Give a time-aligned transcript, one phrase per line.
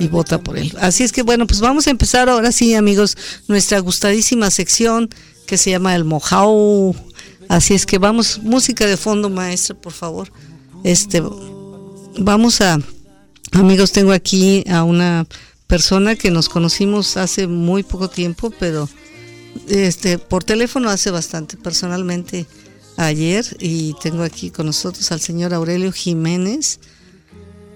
[0.00, 0.74] y vota por él.
[0.80, 3.16] Así es que bueno, pues vamos a empezar ahora sí, amigos,
[3.48, 5.08] nuestra gustadísima sección
[5.46, 6.94] que se llama El Mojao.
[7.48, 10.30] Así es que vamos, música de fondo, maestra, por favor.
[10.84, 11.22] Este,
[12.18, 12.78] vamos a,
[13.52, 15.26] amigos, tengo aquí a una
[15.66, 18.88] persona que nos conocimos hace muy poco tiempo, pero
[19.68, 22.46] este, por teléfono hace bastante, personalmente
[22.96, 26.80] ayer, y tengo aquí con nosotros al señor Aurelio Jiménez.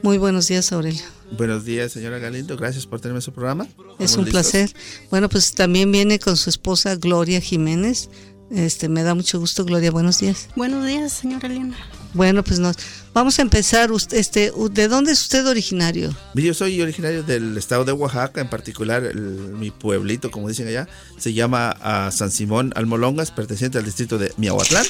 [0.02, 1.22] Muy buenos días, Aurelio.
[1.36, 2.56] Buenos días, señora Galindo.
[2.56, 3.66] Gracias por tenerme en su programa.
[3.98, 4.70] Es un placer.
[5.10, 8.10] Bueno, pues también viene con su esposa Gloria Jiménez.
[8.50, 9.91] Este, me da mucho gusto, Gloria.
[9.91, 10.48] Buenos días.
[10.56, 11.77] Buenos días, señora Elena.
[12.12, 12.77] Bueno, pues nos
[13.14, 13.91] vamos a empezar.
[14.10, 16.14] Este, ¿de dónde es usted originario?
[16.34, 20.86] Yo soy originario del estado de Oaxaca, en particular mi pueblito, como dicen allá,
[21.17, 24.84] se llama San Simón Almolongas, perteneciente al distrito de Miahuatlán.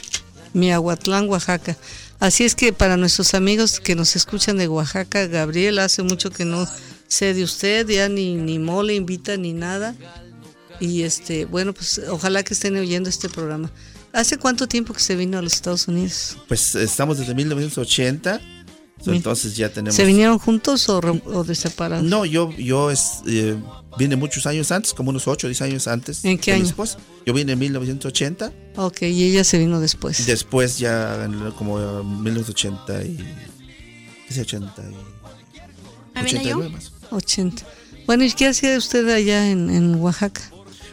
[0.54, 1.76] Miahuatlán, Oaxaca.
[2.22, 6.44] Así es que para nuestros amigos que nos escuchan de Oaxaca, Gabriel, hace mucho que
[6.44, 6.68] no
[7.08, 9.96] sé de usted, ya ni, ni mole invita ni nada.
[10.78, 13.72] Y este, bueno, pues ojalá que estén oyendo este programa.
[14.12, 16.38] ¿Hace cuánto tiempo que se vino a los Estados Unidos?
[16.46, 18.40] Pues estamos desde 1980.
[19.06, 19.94] Entonces ya tenemos.
[19.94, 21.00] ¿Se vinieron juntos o,
[21.44, 22.04] de separados?
[22.04, 23.56] No, yo, yo es, eh,
[23.98, 26.24] vine muchos años antes, como unos 8 o 10 años antes.
[26.24, 26.72] ¿En qué año?
[27.26, 28.52] Yo vine en 1980.
[28.76, 30.26] Ok, y ella se vino después.
[30.26, 33.16] Después ya, como en 1980 y.
[34.28, 36.20] ¿Qué 80 y.
[36.20, 36.92] 89 más.
[37.10, 37.66] 80.
[38.06, 40.42] Bueno, ¿y qué hacía usted allá en, en Oaxaca?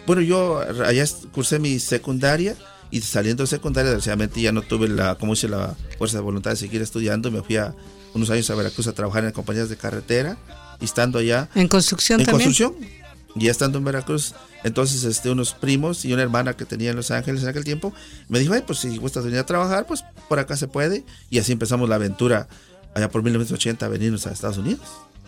[0.05, 2.55] Bueno, yo allá cursé mi secundaria
[2.91, 6.51] y saliendo de secundaria, desgraciadamente ya no tuve la, como dice, la fuerza de voluntad
[6.51, 7.29] de seguir estudiando.
[7.29, 7.75] Me fui a
[8.13, 10.37] unos años a Veracruz a trabajar en compañías de carretera
[10.79, 11.49] y estando allá.
[11.55, 12.49] ¿En construcción en también?
[12.49, 12.99] construcción.
[13.35, 16.95] Y ya estando en Veracruz, entonces este, unos primos y una hermana que tenía en
[16.95, 17.93] Los Ángeles en aquel tiempo,
[18.27, 21.03] me dijo, Ay, pues si gustas venir a trabajar, pues por acá se puede.
[21.29, 22.47] Y así empezamos la aventura
[22.95, 24.81] allá por 1980 a venirnos a Estados Unidos.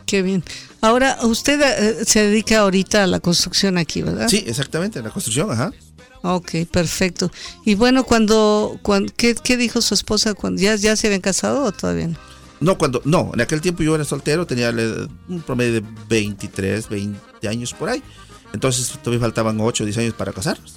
[0.06, 0.44] Qué bien.
[0.82, 4.28] Ahora, usted eh, se dedica ahorita a la construcción aquí, ¿verdad?
[4.28, 5.72] Sí, exactamente, la construcción, ajá.
[6.24, 7.32] Ok, perfecto.
[7.66, 10.34] Y bueno, cuando, cuando ¿qué, dijo su esposa?
[10.34, 12.18] cuando ¿Ya, ya se habían casado o todavía no?
[12.62, 17.48] No, cuando, no, en aquel tiempo yo era soltero, tenía un promedio de 23, 20
[17.48, 18.02] años por ahí.
[18.54, 20.76] Entonces todavía faltaban 8 o 10 años para casarnos.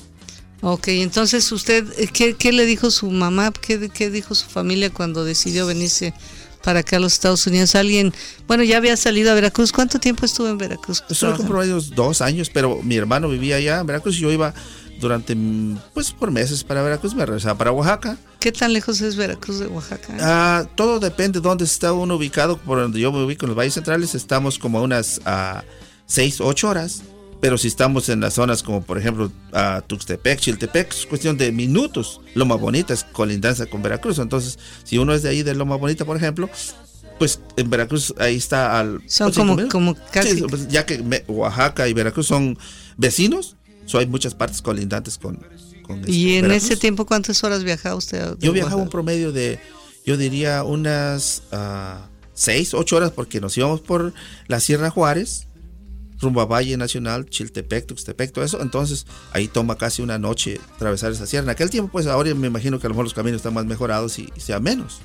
[0.63, 3.53] Ok, entonces usted, eh, ¿qué, qué le dijo su mamá?
[3.53, 6.15] ¿Qué, ¿Qué dijo su familia cuando decidió venirse
[6.63, 7.75] para acá a los Estados Unidos?
[7.75, 8.15] Alguien,
[8.47, 9.73] bueno, ya había salido a Veracruz.
[9.73, 11.05] ¿Cuánto tiempo estuvo en Veracruz?
[11.11, 14.55] Estuve con promedio dos años, pero mi hermano vivía allá en Veracruz y yo iba
[15.05, 15.37] durante,
[15.93, 18.17] pues por meses para Veracruz, me regresaba para Oaxaca.
[18.41, 20.17] ¿Qué tan lejos es Veracruz de Oaxaca?
[20.19, 22.57] Ah, todo depende de dónde está uno ubicado.
[22.57, 25.61] Por donde yo me ubico en los valles centrales, estamos como a unas uh,
[26.07, 27.03] 6, 8 horas.
[27.41, 31.53] Pero si estamos en las zonas como por ejemplo a Tuxtepec, Chiltepec, es cuestión de
[31.53, 32.23] minutos.
[32.35, 34.19] Loma Bonita es colindancia con Veracruz.
[34.19, 36.49] Entonces, si uno es de ahí de Loma Bonita, por ejemplo,
[37.19, 39.03] pues en Veracruz ahí está al...
[39.07, 40.41] Son como, como casi...
[40.43, 42.57] Pues, ya que Oaxaca y Veracruz son
[42.97, 45.39] vecinos, So, hay muchas partes colindantes con...
[45.83, 48.37] con ¿Y este, en ese tiempo cuántas horas viajaba usted?
[48.39, 49.59] Yo viajaba un promedio de,
[50.05, 54.13] yo diría, unas uh, seis, ocho horas porque nos íbamos por
[54.49, 55.47] la Sierra Juárez,
[56.21, 58.61] rumbo a Valle Nacional, Chiltepec, Tuxtepec, todo eso.
[58.61, 61.45] Entonces ahí toma casi una noche atravesar esa sierra.
[61.45, 63.67] En aquel tiempo, pues ahora me imagino que a lo mejor los caminos están más
[63.67, 65.01] mejorados y, sea menos.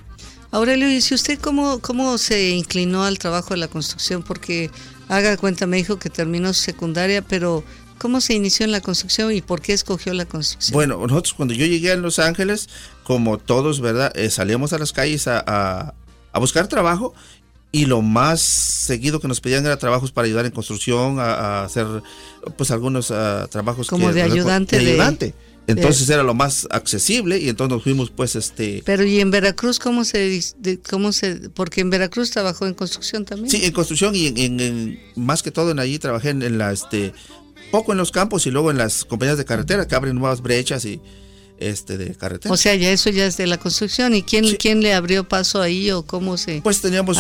[0.52, 4.24] Aurelio, ¿y si usted cómo, cómo se inclinó al trabajo de la construcción?
[4.24, 4.72] Porque
[5.08, 7.64] haga cuenta, me dijo que terminó secundaria, pero
[8.00, 10.74] ¿Cómo se inició en la construcción y por qué escogió la construcción?
[10.74, 12.70] Bueno, nosotros cuando yo llegué a Los Ángeles,
[13.04, 14.12] como todos, ¿verdad?
[14.16, 15.94] Eh, salíamos a las calles a,
[16.36, 17.14] buscar trabajo
[17.74, 21.86] y lo más seguido que nos pedían era trabajos para ayudar en construcción, a, hacer
[22.56, 24.80] pues algunos ah, trabajos como de ayudante.
[24.80, 25.34] De, ayudante.
[25.68, 28.82] Entonces era lo más accesible y entonces nos fuimos pues este...
[28.86, 30.42] Pero ¿y en Veracruz cómo se...
[30.90, 33.50] cómo se porque en Veracruz trabajó en construcción también?
[33.50, 37.14] Sí, en construcción y en, más que todo en allí trabajé en, en la este
[37.72, 40.86] poco en los campos y luego en las compañías de carretera que abren nuevas brechas
[40.86, 41.02] y
[41.60, 42.54] este de carretera.
[42.54, 44.16] O sea, ya eso ya es de la construcción.
[44.16, 47.18] ¿Y quién, quién le abrió paso ahí o cómo se Pues teníamos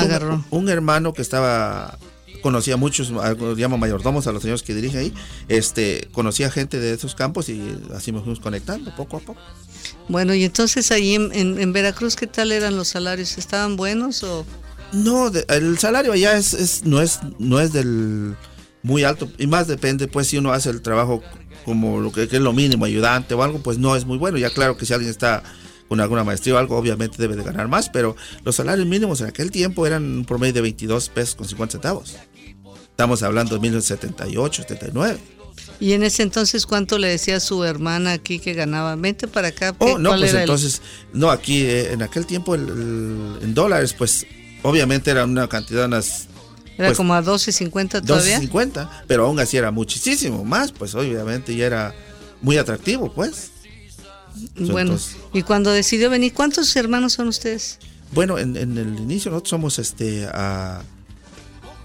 [0.50, 1.98] Un, hermano que estaba
[2.42, 3.12] conocía muchos,
[3.58, 5.14] llama mayordomos a los señores que dirige ahí,
[5.50, 7.62] este, conocía gente de esos campos y
[7.94, 9.42] así nos fuimos conectando poco a poco.
[10.08, 13.38] Bueno, y entonces ahí en, en, Veracruz, ¿qué tal eran los salarios?
[13.38, 14.46] ¿Estaban buenos o...?
[14.94, 18.36] No, el salario allá es, es, no, es, no es del
[18.84, 21.22] muy alto y más depende pues si uno hace el trabajo
[21.66, 24.50] como lo que, es lo mínimo ayudante o algo pues no es muy bueno ya
[24.50, 25.44] claro que si alguien está
[25.88, 29.28] con alguna maestría o algo obviamente debe de ganar más pero los salarios mínimos en
[29.28, 32.16] aquel tiempo eran un promedio de 22 pesos con 50 centavos
[32.90, 35.20] estamos hablando de 1978 79
[35.82, 38.96] y en ese entonces, ¿cuánto le decía a su hermana aquí que ganaba?
[38.96, 39.76] Vente para acá.
[39.80, 40.82] Oh, no, pues entonces,
[41.14, 44.26] no, aquí eh, en aquel tiempo en dólares, pues
[44.62, 46.28] obviamente era una cantidad, unas
[46.80, 48.40] Era pues, como a 12.50 todavía.
[48.40, 51.96] 12.50, pero aún así era muchísimo más, pues obviamente ya era
[52.42, 53.52] muy atractivo, pues.
[54.56, 54.98] Bueno,
[55.34, 57.80] y cuando decidió venir, ¿cuántos hermanos son ustedes?
[58.14, 60.82] Bueno, en, en el inicio nosotros somos este a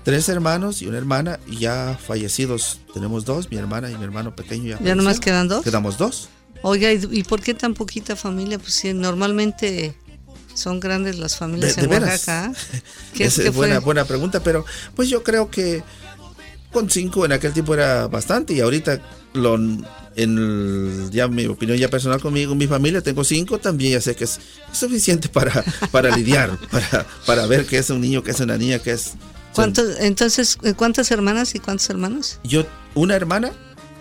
[0.04, 4.36] tres hermanos y una hermana y ya fallecidos tenemos dos, mi hermana y mi hermano
[4.36, 4.78] pequeño ya.
[4.80, 5.64] ¿Ya nomás quedan dos?
[5.64, 6.28] Quedamos dos.
[6.62, 8.60] Oiga, ¿y, por qué tan poquita familia?
[8.60, 9.96] Pues si normalmente
[10.54, 12.52] son grandes las familias en Oaxaca.
[13.14, 14.64] ¿Qué, es buena, buena pregunta, pero
[14.94, 15.82] pues yo creo que
[16.72, 19.00] con cinco en aquel tiempo era bastante y ahorita
[19.34, 19.56] lo
[20.16, 24.24] en ya mi opinión ya personal conmigo, mi familia, tengo cinco, también ya sé que
[24.24, 24.38] es,
[24.72, 28.78] suficiente para, para lidiar, para, para ver que es un niño, que es una niña,
[28.78, 29.12] que es...
[29.54, 32.40] ¿Cuántos, entonces, eh, ¿cuántas hermanas y cuántos hermanos?
[32.42, 33.52] Yo, una hermana.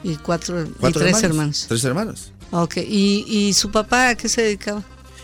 [0.04, 2.32] Y cuatro, y tres hermanos, Tres hermanos.
[2.52, 4.84] Ok, ¿Y, ¿y su papá a qué se dedicaba?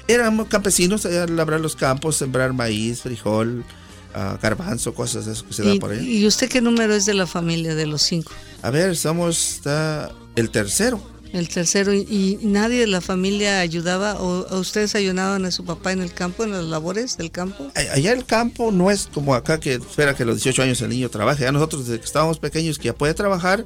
[0.09, 3.63] Éramos campesinos, a labrar los campos, sembrar maíz, frijol,
[4.15, 6.17] uh, garbanzo, cosas de eso que se da por ahí.
[6.17, 8.31] ¿Y usted qué número es de la familia de los cinco?
[8.63, 9.61] A ver, somos
[10.35, 10.99] el tercero.
[11.31, 16.01] El tercero, ¿Y, nadie de la familia ayudaba o, ustedes ayudaban a su papá en
[16.01, 17.71] el campo, en las labores del campo?
[17.75, 20.89] Allá el campo no es como acá que espera que a los 18 años el
[20.89, 21.43] niño trabaje.
[21.43, 23.63] Ya nosotros desde que estábamos pequeños que ya puede trabajar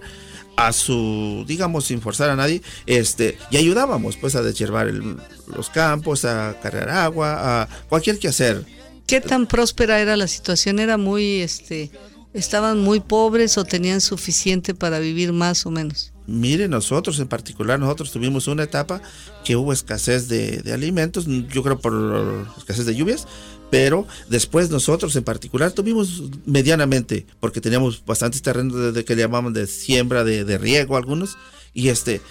[0.56, 6.26] a su, digamos, sin forzar a nadie, este, y ayudábamos pues a deshiervar los campos,
[6.26, 8.66] a cargar agua, a cualquier que hacer.
[9.08, 10.80] ¿Qué tan próspera era la situación?
[10.80, 11.92] ¿Era muy, este,
[12.34, 16.13] estaban muy pobres o tenían suficiente para vivir más o menos?
[16.26, 19.02] Mire, nosotros en particular, nosotros tuvimos una etapa
[19.44, 23.28] que hubo escasez de, de alimentos, yo creo por escasez de lluvias,
[23.74, 29.52] pero después nosotros en particular tuvimos medianamente, porque teníamos bastantes terrenos de, que le llamaban
[29.52, 31.40] de siembra, de, riego algunos,
[31.74, 32.22] y este,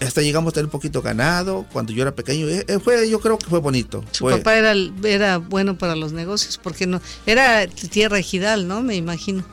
[0.00, 2.48] hasta llegamos a tener un poquito ganado cuando yo era pequeño.
[2.48, 4.02] Eh, eh, fue, yo creo que fue bonito.
[4.10, 4.72] Su papá era,
[5.04, 8.82] era bueno para los negocios, porque no, era tierra ejidal, ¿no?
[8.82, 9.44] Me imagino.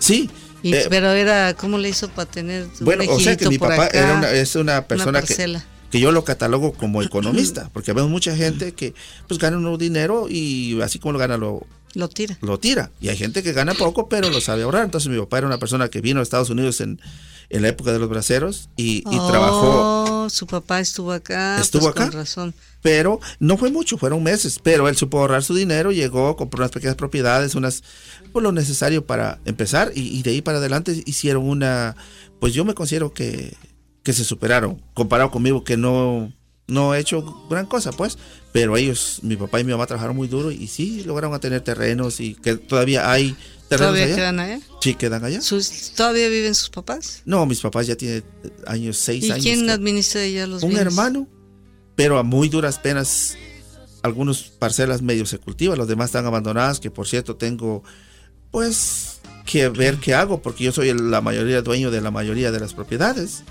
[0.00, 0.28] Sí.
[0.62, 4.32] Eh, pero era, ¿cómo le hizo para tener Bueno, o sea que mi papá era
[4.32, 5.58] es una persona que
[5.90, 8.92] que yo lo catalogo como economista, porque vemos mucha gente que
[9.26, 12.38] pues gana un dinero y así como lo gana lo lo tira.
[12.42, 12.90] Lo tira.
[13.00, 14.84] Y hay gente que gana poco, pero lo sabe ahorrar.
[14.84, 17.00] Entonces mi papá era una persona que vino a Estados Unidos en,
[17.50, 20.30] en la época de los braceros y, y oh, trabajó.
[20.30, 21.54] Su papá estuvo acá.
[21.56, 22.04] Pues, estuvo acá.
[22.04, 22.54] Con razón.
[22.82, 24.60] Pero no fue mucho, fueron meses.
[24.62, 27.82] Pero él supo ahorrar su dinero, llegó, compró unas pequeñas propiedades, unas,
[28.32, 29.92] pues lo necesario para empezar.
[29.94, 31.96] Y, y de ahí para adelante hicieron una,
[32.40, 33.56] pues yo me considero que
[34.08, 36.32] que se superaron, comparado conmigo que no,
[36.66, 38.16] no he hecho gran cosa, pues,
[38.52, 42.20] pero ellos, mi papá y mi mamá trabajaron muy duro y sí lograron tener terrenos
[42.20, 43.36] y que todavía hay
[43.68, 44.60] terrenos ¿Todavía quedan allá?
[44.80, 45.40] Sí, quedan allá.
[45.94, 47.22] ¿Todavía viven sus papás?
[47.24, 48.24] No, mis papás ya tienen
[48.66, 49.44] años, seis años.
[49.44, 51.28] ¿Y quién administra ya los Un hermano,
[51.94, 53.36] pero a muy duras penas,
[54.02, 57.82] algunos parcelas medio se cultivan, los demás están abandonadas, que por cierto tengo,
[58.50, 62.60] pues, que ver qué hago, porque yo soy la mayoría dueño de la mayoría de
[62.60, 63.42] las propiedades.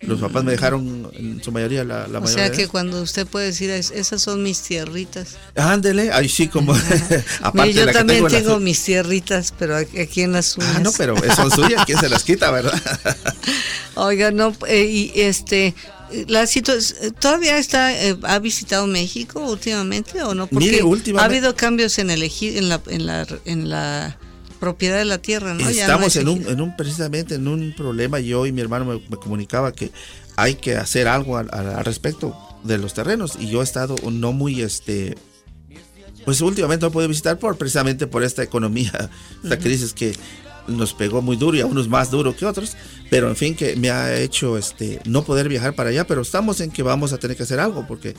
[0.00, 3.46] Los papás me dejaron en su mayoría la, la o sea que cuando usted puede
[3.46, 5.36] decir, esas son mis tierritas.
[5.54, 6.74] Ándele, ahí sí como...
[7.42, 10.76] aparte yo también tengo, mis tierritas, pero aquí en las uñas.
[10.76, 12.80] Ah, no, pero son suyas, ¿quién se las quita, verdad?
[13.94, 15.74] Oiga, no, eh, y este...
[16.26, 20.48] La situación, ¿Todavía está, eh, ha visitado México últimamente o no?
[20.48, 20.82] Porque
[21.16, 22.80] ha habido cambios en, el, en la...
[22.88, 24.18] En la, en la
[24.60, 25.68] propiedad de la tierra, ¿no?
[25.68, 29.72] Estamos en, un, en un precisamente en un problema, yo y mi hermano me, comunicaba
[29.72, 29.90] que
[30.36, 33.36] hay que hacer algo al, respecto de los terrenos.
[33.40, 35.16] Y yo he estado no muy este
[36.24, 39.10] pues últimamente no puedo visitar por precisamente por esta economía,
[39.42, 40.14] esta crisis que
[40.68, 42.76] nos pegó muy duro y a unos más duro que otros,
[43.08, 46.60] pero en fin que me ha hecho este no poder viajar para allá, pero estamos
[46.60, 48.14] en que vamos a tener que hacer algo porque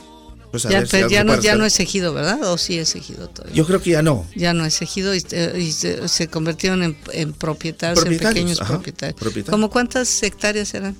[0.52, 2.44] pues ya, ya, no, ya no es ejido, ¿verdad?
[2.52, 3.56] ¿O sí es ejido todavía?
[3.56, 4.26] Yo creo que ya no.
[4.36, 9.18] Ya no es ejido y, eh, se, convirtieron en, en propietarios, en pequeños propietarios.
[9.48, 10.94] ¿Cómo cuántas hectáreas eran?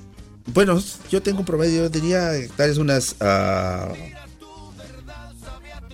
[0.47, 3.15] Bueno, yo tengo un promedio, diría hectáreas unas...
[3.21, 3.93] Uh,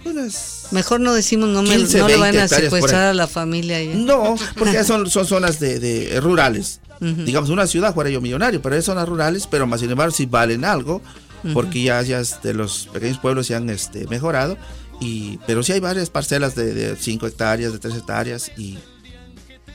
[0.09, 3.81] unas Mejor no decimos, no, me, no le van a secuestrar a la familia.
[3.93, 6.81] No, porque son, son zonas de, de rurales.
[7.01, 10.27] Digamos, una ciudad fuera yo millonario, pero es zonas rurales, pero más sin embargo, si
[10.27, 11.01] valen algo,
[11.55, 14.57] porque ya, ya de los pequeños pueblos se han este, mejorado.
[15.01, 18.79] Y, pero sí hay varias parcelas de 5 hectáreas, de 3 hectáreas y,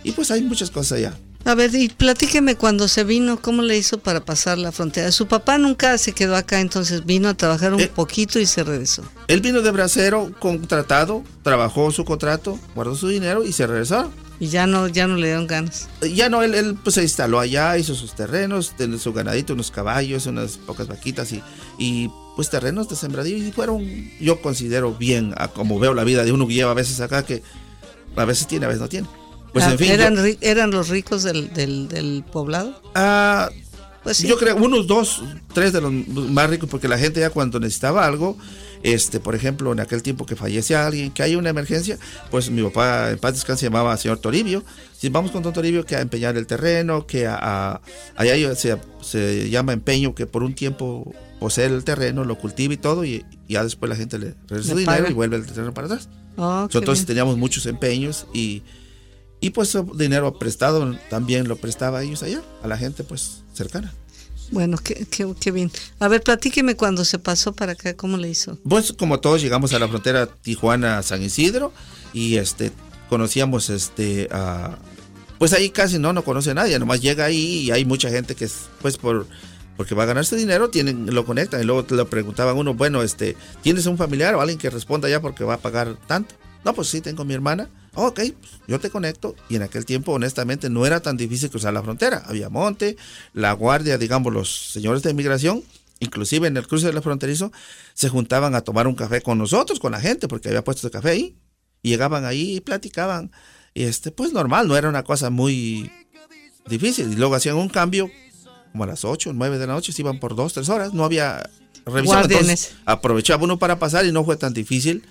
[0.03, 1.13] y pues hay muchas cosas allá.
[1.45, 5.11] A ver, y platíqueme cuando se vino, ¿cómo le hizo para pasar la frontera?
[5.11, 8.63] Su papá nunca se quedó acá, entonces vino a trabajar un eh, poquito y se
[8.63, 9.03] regresó.
[9.27, 14.09] Él vino de bracero contratado, trabajó su contrato, guardó su dinero y se regresó.
[14.43, 15.87] Y ya no, ya no le dieron ganas.
[16.13, 19.71] Ya no, él, él pues se instaló allá, hizo sus terrenos, tiene su ganadito, unos
[19.71, 21.41] caballos, unas pocas vaquitas y,
[21.77, 23.85] y pues terrenos de sembradío y fueron,
[24.19, 27.23] yo considero bien, a como veo la vida de uno que lleva a veces acá,
[27.23, 27.41] que
[28.17, 29.07] a veces tiene, a veces no tiene.
[29.53, 29.91] Pues Ah, en fin.
[29.91, 32.81] ¿Eran, yo- ¿Eran los ricos del, del, del poblado?
[32.95, 33.49] Ah,
[34.03, 34.27] Pues sí.
[34.27, 35.23] Yo creo unos dos,
[35.53, 38.37] tres de los más ricos, porque la gente ya cuando necesitaba algo,
[38.83, 41.97] este, por ejemplo, en aquel tiempo que fallece alguien, que hay una emergencia,
[42.29, 44.63] pues mi papá en paz descanse se llamaba señor Toribio.
[44.97, 47.81] Si vamos con don Toribio que a empeñar el terreno, que a, a-
[48.15, 52.77] allá se, se llama empeño, que por un tiempo posee el terreno, lo cultiva y
[52.77, 55.09] todo, y, y ya después la gente le regresa Le el dinero paga.
[55.09, 56.09] y vuelve el terreno para atrás.
[56.37, 58.63] Oh, Entonces teníamos muchos empeños y,
[59.39, 63.93] y pues dinero prestado también lo prestaba a ellos allá, a la gente pues cercana.
[64.53, 65.71] Bueno, qué, qué, qué bien.
[65.99, 68.57] A ver, platíqueme cuando se pasó para acá, ¿cómo le hizo?
[68.69, 71.73] Pues como todos llegamos a la frontera Tijuana-San Isidro
[72.13, 72.71] y este
[73.09, 74.77] conocíamos este a-
[75.39, 78.35] pues ahí casi no no conoce a nadie, nomás llega ahí y hay mucha gente
[78.35, 79.27] que es, pues por
[79.75, 83.35] porque va a ganarse dinero, tienen lo conectan y luego lo preguntaban uno, bueno, este,
[83.63, 86.35] ¿tienes un familiar o alguien que responda ya porque va a pagar tanto?
[86.65, 87.69] No, pues sí, tengo mi hermana.
[87.95, 89.35] "Oh, ok, pues, yo te conecto.
[89.49, 92.23] Y en aquel tiempo, honestamente, no era tan difícil cruzar la frontera.
[92.25, 92.97] Había monte,
[93.33, 95.63] la guardia, digamos, los señores de inmigración,
[95.99, 97.51] inclusive en el cruce de la fronterizo,
[97.93, 100.91] se juntaban a tomar un café con nosotros, con la gente, porque había puestos de
[100.91, 101.37] café ahí.
[101.81, 103.31] Y llegaban ahí y platicaban.
[103.73, 105.91] Y este, pues normal, no era una cosa muy
[106.67, 107.11] difícil.
[107.11, 108.09] Y luego hacían un cambio,
[108.71, 110.93] como a las 8 o 9 de la noche, se iban por dos, tres horas.
[110.93, 111.43] No había
[111.85, 112.19] revisión.
[112.39, 115.03] Entonces, aprovechaba uno para pasar y no fue tan difícil.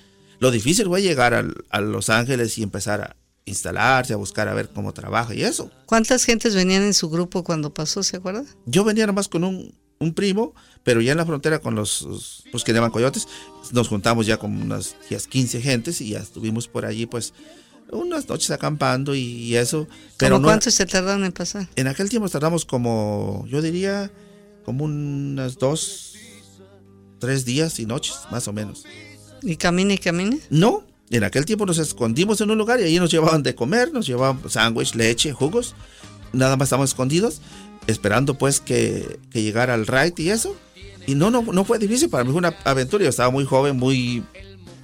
[0.42, 4.54] Lo difícil fue llegar al- a Los Ángeles y empezar a instalarse, a buscar a
[4.54, 5.70] ver cómo trabaja y eso.
[5.86, 8.44] ¿Cuántas gentes venían en su grupo cuando pasó, se acuerda?
[8.66, 12.64] Yo venía nomás con un, un primo, pero ya en la frontera con los pues,
[12.64, 13.28] que llaman coyotes,
[13.70, 17.34] nos juntamos ya con unas 10, 15 gentes y ya estuvimos por allí pues
[17.92, 19.86] unas noches acampando y, eso.
[20.16, 21.68] Pero ¿Cómo no, cuánto se tardaron en pasar?
[21.76, 24.10] en aquel tiempo tardamos como, yo diría,
[24.64, 26.14] como unas dos,
[27.20, 28.84] tres días y noches, más o menos.
[29.42, 30.38] ¿Y camine y camine?
[30.50, 33.92] No, en aquel tiempo nos escondimos en un lugar y allí nos llevaban de comer,
[33.92, 35.74] nos llevaban sándwich, leche, jugos.
[36.32, 37.40] Nada más estábamos escondidos,
[37.86, 40.56] esperando pues que, que llegara el ride y eso.
[41.06, 43.04] Y no, no, no fue difícil, para mí fue una aventura.
[43.04, 44.22] Yo estaba muy joven, muy,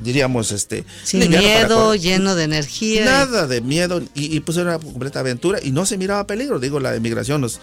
[0.00, 0.84] diríamos, este...
[1.04, 3.04] Sin miedo, lleno de energía.
[3.04, 6.58] Nada de miedo y, y, pues era una completa aventura y no se miraba peligro.
[6.58, 7.60] Digo, la emigración nos,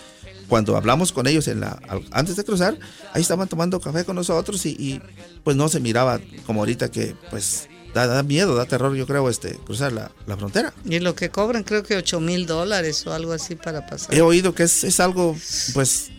[0.48, 1.80] cuando hablamos con ellos en la,
[2.12, 2.78] antes de cruzar,
[3.14, 5.02] ahí estaban tomando café con nosotros y, y,
[5.44, 9.30] pues no se miraba como ahorita que pues da, da miedo, da terror, yo creo,
[9.30, 10.74] este cruzar la, la frontera.
[10.84, 14.14] Y lo que cobran creo que 8 mil dólares o algo así para pasar.
[14.14, 15.36] He oído que es, es algo
[15.74, 16.12] pues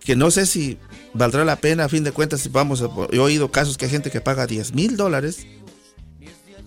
[0.00, 0.78] que no sé si
[1.12, 2.40] valdrá la pena a fin de cuentas.
[2.40, 5.46] si Vamos, a- he oído casos que hay gente que paga 10 mil dólares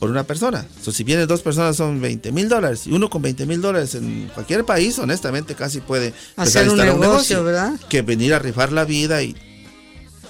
[0.04, 0.66] por una persona.
[0.82, 2.88] So, si vienen dos personas son 20 mil dólares.
[2.88, 7.42] Y uno con 20 mil dólares en cualquier país, honestamente, casi puede Hacer un negocio,
[7.42, 7.80] ¿verdad?
[7.88, 9.34] Que venir a rifar la vida y...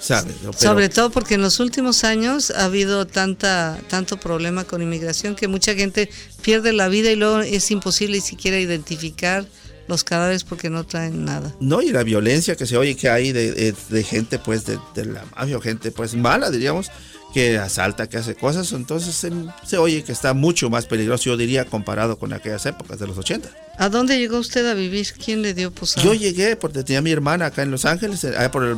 [0.00, 0.34] ¿Sabes?
[0.40, 5.34] Pero- Sobre todo porque en los últimos años ha habido tanta tanto problema con inmigración
[5.34, 6.08] que mucha gente
[6.42, 9.44] pierde la vida y luego es imposible siquiera identificar
[9.88, 11.52] los cadáveres porque no traen nada.
[11.58, 14.78] No, y la violencia que se oye que hay de, de- de gente, pues, de,
[14.94, 16.92] de la mafia, gente, pues, mala, diríamos,
[17.34, 19.30] que asalta, que hace cosas, entonces se,
[19.66, 23.18] se oye que está mucho más peligroso, yo diría, comparado con aquellas épocas de los
[23.18, 23.50] 80.
[23.76, 25.08] ¿A dónde llegó usted a vivir?
[25.22, 26.06] ¿Quién le dio posada?
[26.06, 28.76] Yo llegué porque tenía a mi hermana acá en Los Ángeles, eh, por el,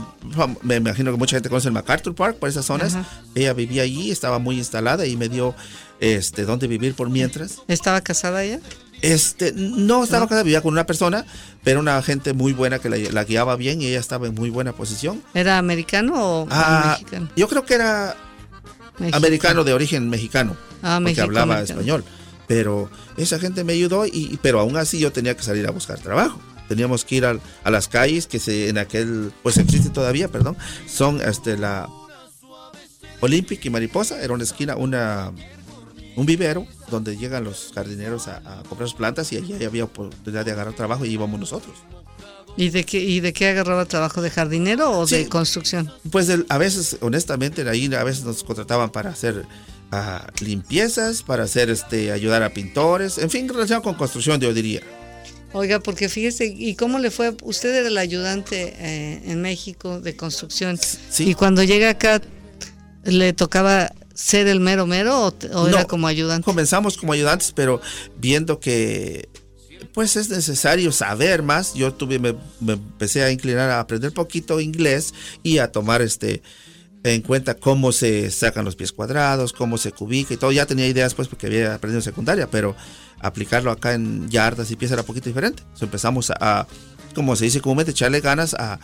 [0.63, 2.95] me imagino que mucha gente conoce el MacArthur Park, por esas zonas.
[2.95, 3.07] Ajá.
[3.35, 5.55] Ella vivía allí, estaba muy instalada y me dio
[6.01, 7.59] este dónde vivir por mientras.
[7.69, 8.61] ¿Estaba casada ella?
[9.03, 11.27] Este, no estaba casada, vivía con una persona,
[11.63, 14.49] pero una gente muy buena que la, la guiaba bien y ella estaba en muy
[14.49, 15.23] buena posición.
[15.35, 17.29] ¿Era americano o Ah, mexicano?
[17.37, 18.17] yo creo que era
[18.99, 19.17] Mexicano.
[19.17, 22.05] americano de origen mexicano, Ah, porque México, hablaba español.
[22.49, 25.99] Pero esa gente me ayudó, y, pero aún así yo tenía que salir a buscar
[25.99, 26.41] trabajo.
[26.69, 30.57] Teníamos que ir al- a las calles que se, en aquel, pues existe todavía, perdón,
[30.87, 31.89] son este, la
[33.21, 35.33] Olympic y Mariposa, era una esquina, una,
[36.17, 40.45] un vivero donde llegan los jardineros a, a comprar sus plantas y allí había oportunidad
[40.45, 41.75] de agarrar trabajo y íbamos nosotros.
[42.57, 44.23] ¿Y de qué, y de qué agarraba trabajo?
[44.23, 45.93] ¿De jardinero o de construcción?
[46.11, 49.45] Pues a veces, honestamente, ahí a veces nos contrataban para hacer
[49.93, 54.81] ah, limpiezas, para hacer este, ayudar a pintores, en fin, relacionado con construcción, yo diría.
[55.53, 57.35] Oiga, porque fíjese, ¿y cómo le fue?
[57.43, 60.79] Usted era el ayudante eh, en México de construcción.
[60.79, 61.31] Sí.
[61.31, 62.21] Y cuando llega acá,
[63.05, 66.45] ¿le tocaba ser el mero mero o, era como ayudante?
[66.45, 67.81] Comenzamos como ayudantes, pero
[68.19, 69.29] viendo que
[69.93, 75.15] pues es necesario saber más, yo tuve, me, empecé a inclinar a aprender poquito inglés
[75.43, 76.43] y a tomar este
[77.05, 80.51] en cuenta cómo se sacan los pies cuadrados, cómo se cubica y todo.
[80.51, 82.75] Ya tenía ideas pues porque había aprendido en secundaria, pero
[83.21, 85.63] aplicarlo acá en yardas y pies era un poquito diferente.
[85.81, 86.67] Empezamos a,
[87.15, 88.81] como se dice comúnmente, echarle ganas a,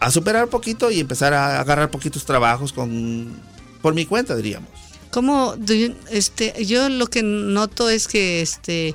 [0.00, 3.38] a superar un poquito y empezar a agarrar poquitos trabajos con
[3.82, 4.68] por mi cuenta, diríamos.
[5.10, 5.56] ¿Cómo?
[6.10, 8.94] este, yo lo que noto es que este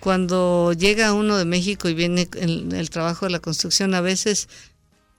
[0.00, 4.48] cuando llega uno de México y viene el, el trabajo de la construcción, a veces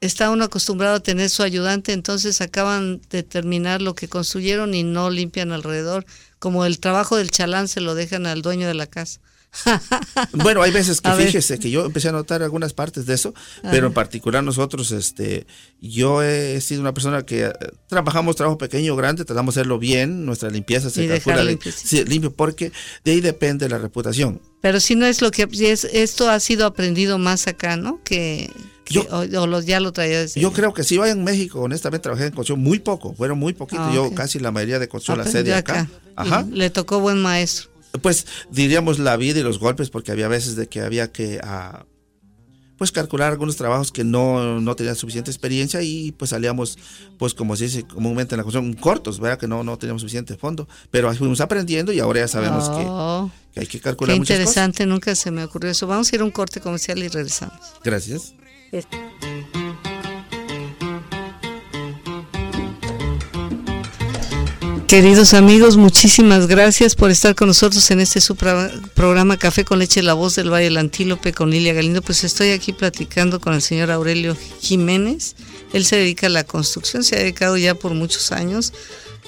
[0.01, 4.83] está uno acostumbrado a tener su ayudante, entonces acaban de terminar lo que construyeron y
[4.83, 6.05] no limpian alrededor,
[6.39, 9.19] como el trabajo del chalán se lo dejan al dueño de la casa.
[10.33, 13.87] Bueno, hay veces que fíjese que yo empecé a notar algunas partes de eso, pero
[13.87, 15.47] en particular nosotros, este,
[15.81, 17.53] yo he sido una persona que eh,
[17.87, 21.71] trabajamos trabajo pequeño o grande, tratamos de hacerlo bien, nuestra limpieza se calcula limpio,
[22.05, 22.71] limpio, porque
[23.03, 24.41] de ahí depende la reputación.
[24.61, 28.01] Pero si no es lo que es, esto ha sido aprendido más acá, ¿no?
[28.03, 28.51] Que,
[28.89, 29.23] yo, o,
[29.61, 32.59] ya lo traía desde Yo creo que si voy en México, honestamente trabajé en construcción
[32.59, 35.87] muy poco, fueron muy poquitos, ah, yo casi la mayoría de construcción la sede acá.
[36.15, 36.45] Ajá.
[36.51, 37.69] Le tocó buen maestro.
[38.01, 41.85] Pues diríamos la vida y los golpes, porque había veces de que había que ah,
[42.79, 46.79] pues calcular algunos trabajos que no, no tenían suficiente experiencia y pues salíamos,
[47.17, 49.37] pues como se dice comúnmente en la construcción, cortos, ¿verdad?
[49.37, 50.67] Que no, no teníamos suficiente fondo.
[50.89, 53.29] Pero fuimos aprendiendo y ahora ya sabemos que, oh.
[53.57, 55.87] hay que calcular Qué interesante, nunca se me ocurrió eso.
[55.87, 57.59] Vamos a ir a un corte comercial y regresamos.
[57.83, 58.33] Gracias.
[64.89, 68.19] Queridos amigos, muchísimas gracias por estar con nosotros en este
[68.95, 72.01] programa Café con Leche, la voz del Valle del Antílope con Lilia Galindo.
[72.01, 75.35] Pues estoy aquí platicando con el señor Aurelio Jiménez.
[75.73, 78.73] Él se dedica a la construcción, se ha dedicado ya por muchos años.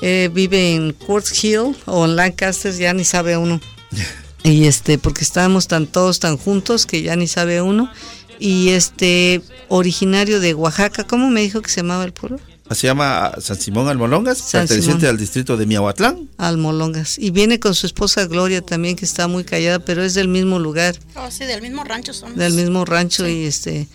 [0.02, 3.62] Eh, vive en Quartz Hill o en Lancaster, ya ni sabe uno.
[4.44, 7.92] Y este, porque estábamos tan todos tan juntos que ya ni sabe uno
[8.40, 12.40] y este originario de Oaxaca, ¿cómo me dijo que se llamaba el pueblo?
[12.74, 16.30] Se llama San Simón Almolongas, perteneciente al distrito de Miahuatlán.
[16.38, 17.18] Almolongas.
[17.18, 20.60] Y viene con su esposa Gloria también, que está muy callada, pero es del mismo
[20.60, 20.96] lugar.
[21.16, 22.36] Oh, sí, del mismo rancho son.
[22.36, 23.88] Del mismo rancho y este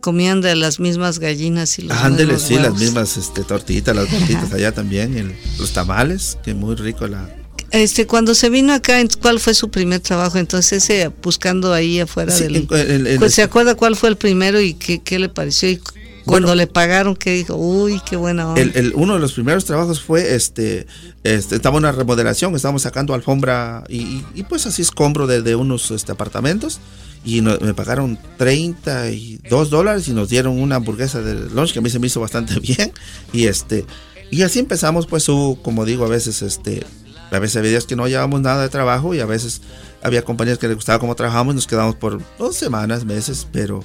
[0.00, 4.50] comían de las mismas gallinas y los Ándele, sí, las mismas este, tortitas, las tortitas
[4.54, 7.28] allá también, los tamales, que muy rico la,
[7.70, 10.38] este, cuando se vino acá, ¿cuál fue su primer trabajo?
[10.38, 12.66] Entonces, ese, buscando ahí afuera del...
[12.66, 15.70] Pues, ¿Se acuerda cuál fue el primero y qué, qué le pareció?
[15.70, 15.80] Y
[16.24, 17.56] cuando le pagaron, ¿qué dijo?
[17.56, 18.60] Uy, qué buena onda.
[18.60, 20.86] El, uno de los primeros trabajos fue, este,
[21.24, 25.54] este estaba en una remodelación, estábamos sacando alfombra y, y, pues así escombro de, de
[25.54, 26.80] unos este, apartamentos
[27.24, 31.90] y me pagaron 32 dólares y nos dieron una hamburguesa de lunch que a mí
[31.90, 32.92] se me hizo bastante bien
[33.30, 33.84] y este
[34.30, 35.26] y así empezamos pues
[35.62, 36.86] como digo a veces este
[37.30, 39.60] a veces había días que no llevábamos nada de trabajo y a veces
[40.02, 43.84] había compañías que les gustaba cómo trabajamos y nos quedamos por dos semanas, meses, pero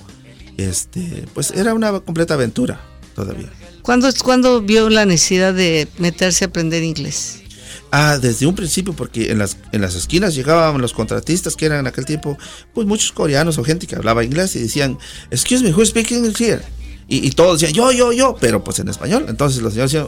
[0.58, 2.82] este, pues era una completa aventura
[3.16, 3.50] todavía.
[3.82, 7.44] ¿Cuándo, ¿Cuándo vio la necesidad de meterse a aprender inglés?
[7.92, 11.80] Ah, desde un principio, porque en las, en las esquinas llegaban los contratistas que eran
[11.80, 12.38] en aquel tiempo,
[12.74, 14.98] pues muchos coreanos o gente que hablaba inglés y decían,
[15.32, 16.62] excuse me, who's speaking English here?
[17.08, 19.26] Y, y todos decían, yo, yo, yo, pero pues en español.
[19.30, 20.08] Entonces los señores decían,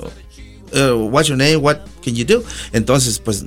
[0.73, 2.43] uh, what's your name, what can you do?
[2.73, 3.45] Entonces, pues,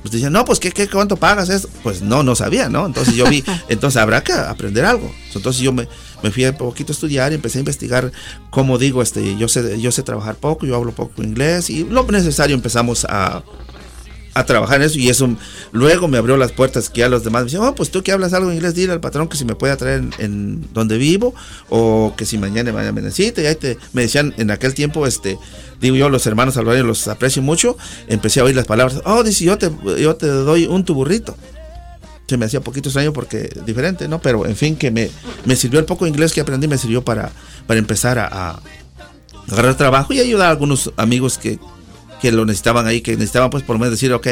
[0.00, 1.68] pues decían, no, pues, ¿qué, qué, cuánto pagas esto?
[1.82, 2.86] Pues no, no sabía, ¿no?
[2.86, 5.12] Entonces yo vi, entonces habrá que aprender algo.
[5.34, 5.88] Entonces yo me,
[6.22, 8.12] me fui un poquito a estudiar y empecé a investigar,
[8.50, 12.04] como digo, este, yo sé, yo sé trabajar poco, yo hablo poco inglés y lo
[12.04, 13.42] necesario empezamos a,
[14.34, 15.28] a trabajar en eso y eso
[15.72, 18.12] luego me abrió las puertas que a los demás me decían, oh, pues tú que
[18.12, 21.34] hablas algo en inglés, dile al patrón que si me puede traer en, donde vivo
[21.68, 23.42] o que si mañana, me necesita.
[23.42, 25.38] Y ahí te, me decían en aquel tiempo, este,
[25.80, 27.76] digo yo, los hermanos salvadoreños los aprecio mucho,
[28.08, 31.36] empecé a oír las palabras, oh, dice, yo te, yo te doy un tuburrito.
[32.26, 34.20] Se me hacía poquito extraño porque diferente, ¿no?
[34.20, 35.10] Pero en fin, que me,
[35.44, 37.30] me sirvió el poco inglés que aprendí, me sirvió para,
[37.66, 38.60] para empezar a, a
[39.50, 41.58] agarrar trabajo y ayudar a algunos amigos que,
[42.22, 44.28] que lo necesitaban ahí, que necesitaban pues por lo menos decir, ok,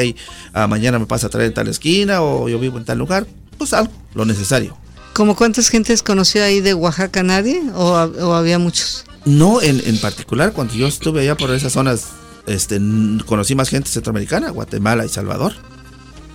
[0.53, 3.27] ah, mañana me pasa a traer en tal esquina o yo vivo en tal lugar,
[3.57, 4.77] pues algo, lo necesario.
[5.13, 7.21] ¿Cómo cuántas gentes conoció ahí de Oaxaca?
[7.21, 7.61] ¿Nadie?
[7.75, 7.95] ¿O,
[8.33, 9.03] había muchos?
[9.25, 12.07] No, en, en, particular, cuando yo estuve allá por esas zonas,
[12.47, 12.79] este,
[13.25, 15.53] conocí más gente centroamericana, Guatemala y Salvador.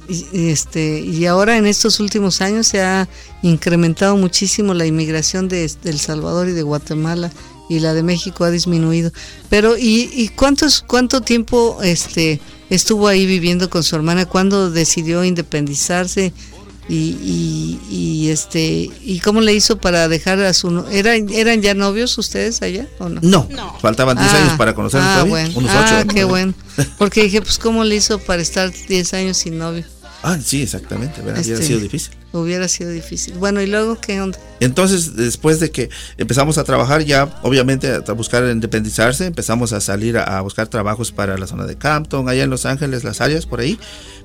[0.08, 3.08] Y, este, y ahora en estos últimos años se ha
[3.42, 7.30] incrementado muchísimo la inmigración de, de El Salvador y de Guatemala
[7.68, 9.12] y la de México ha disminuido.
[9.48, 12.40] Pero ¿y, y cuántos cuánto tiempo este
[12.70, 14.26] estuvo ahí viviendo con su hermana?
[14.26, 16.32] ¿Cuándo decidió independizarse?
[16.88, 22.16] Y, y, este y cómo le hizo para dejar a su eran eran ya novios
[22.16, 23.48] ustedes allá o no no,
[23.80, 25.50] faltaban 10 años ah, para conocernos ah, bueno.
[25.56, 26.54] unos ah, qué bueno
[26.98, 29.84] porque dije pues cómo le hizo para estar 10 años sin novio
[30.28, 31.20] Ah, sí, exactamente.
[31.22, 32.12] Hubiera sido este, difícil.
[32.32, 33.34] Hubiera sido difícil.
[33.34, 34.36] Bueno, ¿y luego qué onda?
[34.58, 40.18] Entonces, después de que empezamos a trabajar ya, obviamente, a buscar independizarse, empezamos a salir
[40.18, 43.60] a, buscar trabajos para la zona de Campton, allá en Los Ángeles, las áreas por
[43.60, 43.78] ahí.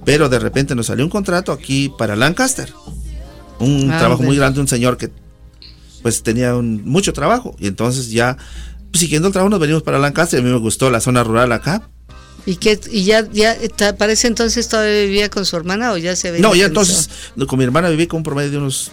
[0.04, 2.74] Pero de repente nos salió un contrato aquí para Lancaster.
[3.60, 5.12] Un ah, trabajo muy grande, un señor que
[6.02, 7.56] pues tenía mucho trabajo.
[7.60, 8.38] Y entonces ya,
[8.90, 10.40] pues, siguiendo el trabajo, nos venimos para Lancaster.
[10.40, 11.92] A mí me gustó la zona rural acá
[12.46, 13.58] ¿Y, qué, y ya, ya
[13.98, 17.10] parece entonces todavía vivía con su hermana o ya se había No, ya entonces
[17.48, 18.92] con mi hermana viví con un promedio de unos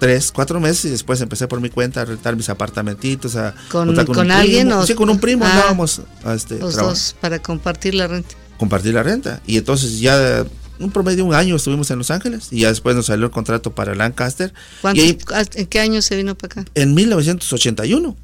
[0.00, 3.36] tres, cuatro meses y después empecé por mi cuenta a rentar mis apartamentitos.
[3.36, 4.72] A ¿Con, con, alguien?
[4.72, 4.84] o?
[4.84, 8.34] Sí, con un primo ah, andábamos a este, los dos para compartir la renta.
[8.58, 9.40] Compartir la renta.
[9.46, 10.44] Y entonces ya
[10.80, 13.30] un promedio de un año estuvimos en Los Ángeles y ya después nos salió el
[13.30, 14.52] contrato para Lancaster.
[14.82, 16.70] ¿En qué año se vino para acá?
[16.74, 18.16] En 1981.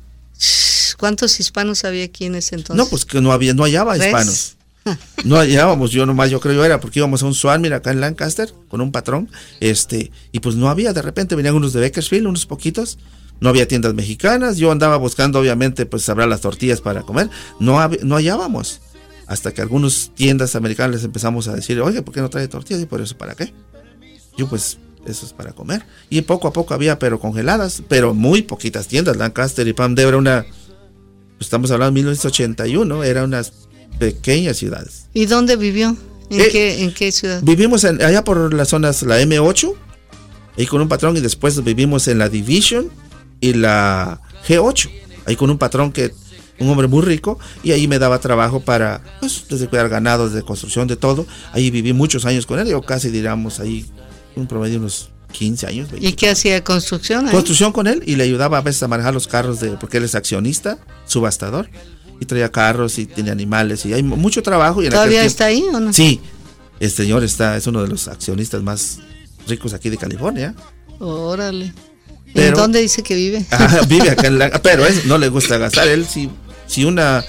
[0.98, 2.82] ¿Cuántos hispanos había aquí en ese entonces?
[2.82, 4.55] No, pues que no había, no hallaba hispanos.
[5.24, 7.90] No hallábamos, yo nomás, yo creo yo era, porque íbamos a un Swan, mira, acá
[7.90, 9.28] en Lancaster, con un patrón,
[9.60, 12.98] este, y pues no había, de repente venían unos de Bakersfield, unos poquitos,
[13.40, 17.76] no había tiendas mexicanas, yo andaba buscando, obviamente, pues sabrá las tortillas para comer, no,
[18.02, 18.80] no hallábamos
[19.26, 22.82] hasta que algunas tiendas americanas les empezamos a decir, oye, ¿por qué no trae tortillas?
[22.82, 23.52] Y por eso, ¿para qué?
[24.36, 25.84] Yo pues, eso es para comer.
[26.10, 29.16] Y poco a poco había, pero congeladas, pero muy poquitas tiendas.
[29.16, 33.65] Lancaster y Pam de era una, pues, estamos hablando de 1981, era unas
[33.98, 35.06] pequeñas ciudades.
[35.12, 35.96] ¿Y dónde vivió?
[36.30, 37.40] ¿En, eh, qué, ¿En qué ciudad?
[37.42, 39.74] Vivimos allá por las zonas, la M8,
[40.58, 42.90] ahí con un patrón, y después vivimos en la Division
[43.40, 44.90] y la G8,
[45.26, 46.12] ahí con un patrón que
[46.58, 50.42] un hombre muy rico, y ahí me daba trabajo para, pues, desde cuidar ganados, de
[50.42, 51.26] construcción, de todo.
[51.52, 53.86] Ahí viví muchos años con él, yo casi diríamos ahí,
[54.34, 55.88] un promedio unos 15 años.
[55.98, 57.28] ¿Y qué hacía construcción?
[57.28, 60.04] Construcción con él y le ayudaba a veces a manejar los carros de, porque él
[60.04, 61.68] es accionista, subastador,
[62.20, 64.82] y traía carros y tiene animales y hay mucho trabajo.
[64.82, 65.92] Y ¿Todavía está ahí o no?
[65.92, 66.20] Sí,
[66.80, 68.98] el señor está, es uno de los accionistas más
[69.46, 70.54] ricos aquí de California.
[70.98, 71.72] Órale.
[72.34, 73.46] ¿En dónde dice que vive?
[73.88, 75.88] vive acá en la, pero no le gusta gastar.
[75.88, 76.30] Él sí
[76.66, 77.24] si una,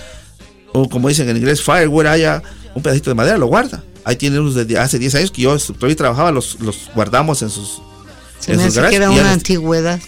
[0.73, 2.41] o como dicen en inglés, firewood haya
[2.75, 3.83] un pedacito de madera, lo guarda.
[4.03, 7.49] Ahí tiene unos de hace 10 años que yo todavía trabajaba, los, los guardamos en
[7.49, 7.81] sus.
[8.39, 9.99] Se en me hace que era una antigüedad.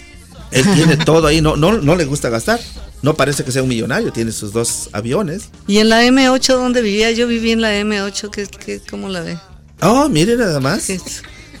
[0.50, 2.60] Él tiene todo ahí, no, no, no le gusta gastar.
[3.02, 5.48] No parece que sea un millonario, tiene sus dos aviones.
[5.66, 7.10] ¿Y en la M8 dónde vivía?
[7.12, 9.38] Yo viví en la M8, ¿qué, qué, ¿cómo la ve?
[9.80, 10.86] Oh, mire nada más.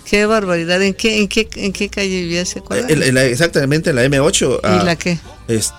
[0.04, 0.82] Qué, barbaridad.
[0.82, 2.62] ¿En qué, en, qué, ¿En qué calle vivía ese
[3.30, 4.56] exactamente en la M8.
[4.56, 5.18] ¿Y ah, la qué?
[5.48, 5.72] Es,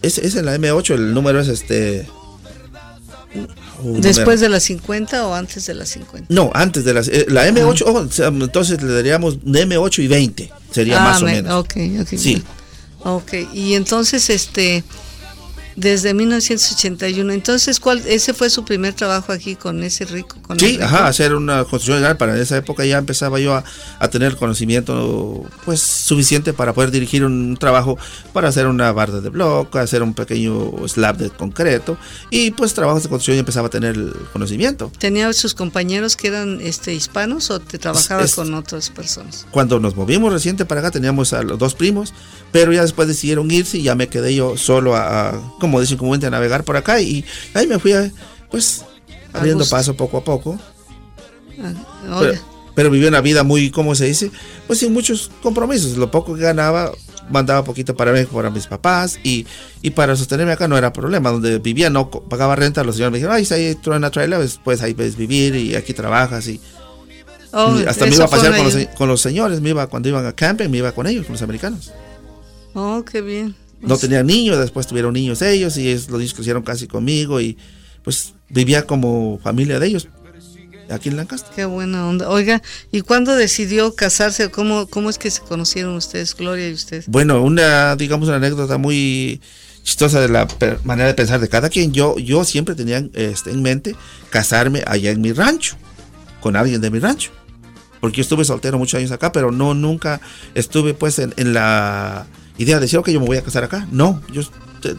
[0.00, 2.06] es, es en la M8, el número es este.
[3.82, 6.32] ¿Después de las 50 o antes de las 50?
[6.32, 7.08] No, antes de las.
[7.08, 11.52] Eh, la M8, entonces le daríamos M8 y 20, sería ah, más o menos.
[11.54, 12.08] Ok, ok.
[12.16, 12.42] Sí.
[13.04, 14.84] Ok, y entonces, este
[15.76, 17.32] desde 1981.
[17.32, 20.36] Entonces, ¿cuál ese fue su primer trabajo aquí con ese rico?
[20.42, 22.16] Con sí, ajá, hacer una construcción legal.
[22.16, 23.64] Para esa época ya empezaba yo a,
[23.98, 27.98] a, tener conocimiento pues suficiente para poder dirigir un trabajo
[28.32, 31.96] para hacer una barda de bloque, hacer un pequeño slab de concreto
[32.30, 34.90] y pues trabajos de construcción ya empezaba a tener el conocimiento.
[34.98, 39.46] ¿Tenía sus compañeros que eran este hispanos o te trabajabas con otras personas?
[39.50, 42.12] Cuando nos movimos reciente para acá teníamos a los dos primos,
[42.50, 46.26] pero ya después decidieron irse y ya me quedé yo solo a como dicen comúnmente,
[46.26, 47.92] a navegar por acá y ahí me fui,
[48.50, 48.84] pues,
[49.32, 50.58] abriendo paso poco a poco.
[52.08, 52.32] Ah,
[52.74, 54.32] pero, viví una vida muy, ¿cómo se dice?
[54.66, 55.96] Pues sin muchos compromisos.
[55.96, 56.90] Lo poco que ganaba,
[57.30, 59.46] mandaba poquito para mí, para mis papás y,
[59.82, 61.30] y para sostenerme acá no era problema.
[61.30, 64.58] Donde vivía no pagaba renta, los señores me dijeron, ay, si hay una trailer, pues,
[64.64, 66.60] pues, ahí puedes vivir y aquí trabajas y...
[67.52, 70.26] Oh, hasta me iba a pasear con los, con los, señores, me iba cuando iban
[70.26, 71.92] a camping, me iba con ellos, con los americanos.
[72.74, 76.62] Oh, qué bien no tenían niños, después tuvieron niños ellos y es, los niños crecieron
[76.62, 77.58] casi conmigo y
[78.02, 80.08] pues vivía como familia de ellos
[80.90, 81.52] aquí en Lancaster.
[81.54, 82.28] Qué buena onda.
[82.28, 84.50] Oiga, ¿y cuándo decidió casarse?
[84.50, 87.04] ¿Cómo, cómo es que se conocieron ustedes, Gloria y usted?
[87.06, 89.40] Bueno, una, digamos, una anécdota muy
[89.82, 90.46] chistosa de la
[90.84, 91.92] manera de pensar de cada quien.
[91.92, 93.96] Yo, yo siempre tenía este, en mente
[94.30, 95.76] casarme allá en mi rancho,
[96.40, 97.30] con alguien de mi rancho.
[98.00, 100.20] Porque yo estuve soltero muchos años acá, pero no, nunca
[100.54, 102.26] estuve pues en la
[102.58, 103.86] idea de decir, ok, yo me voy a casar acá.
[103.90, 104.42] No, yo...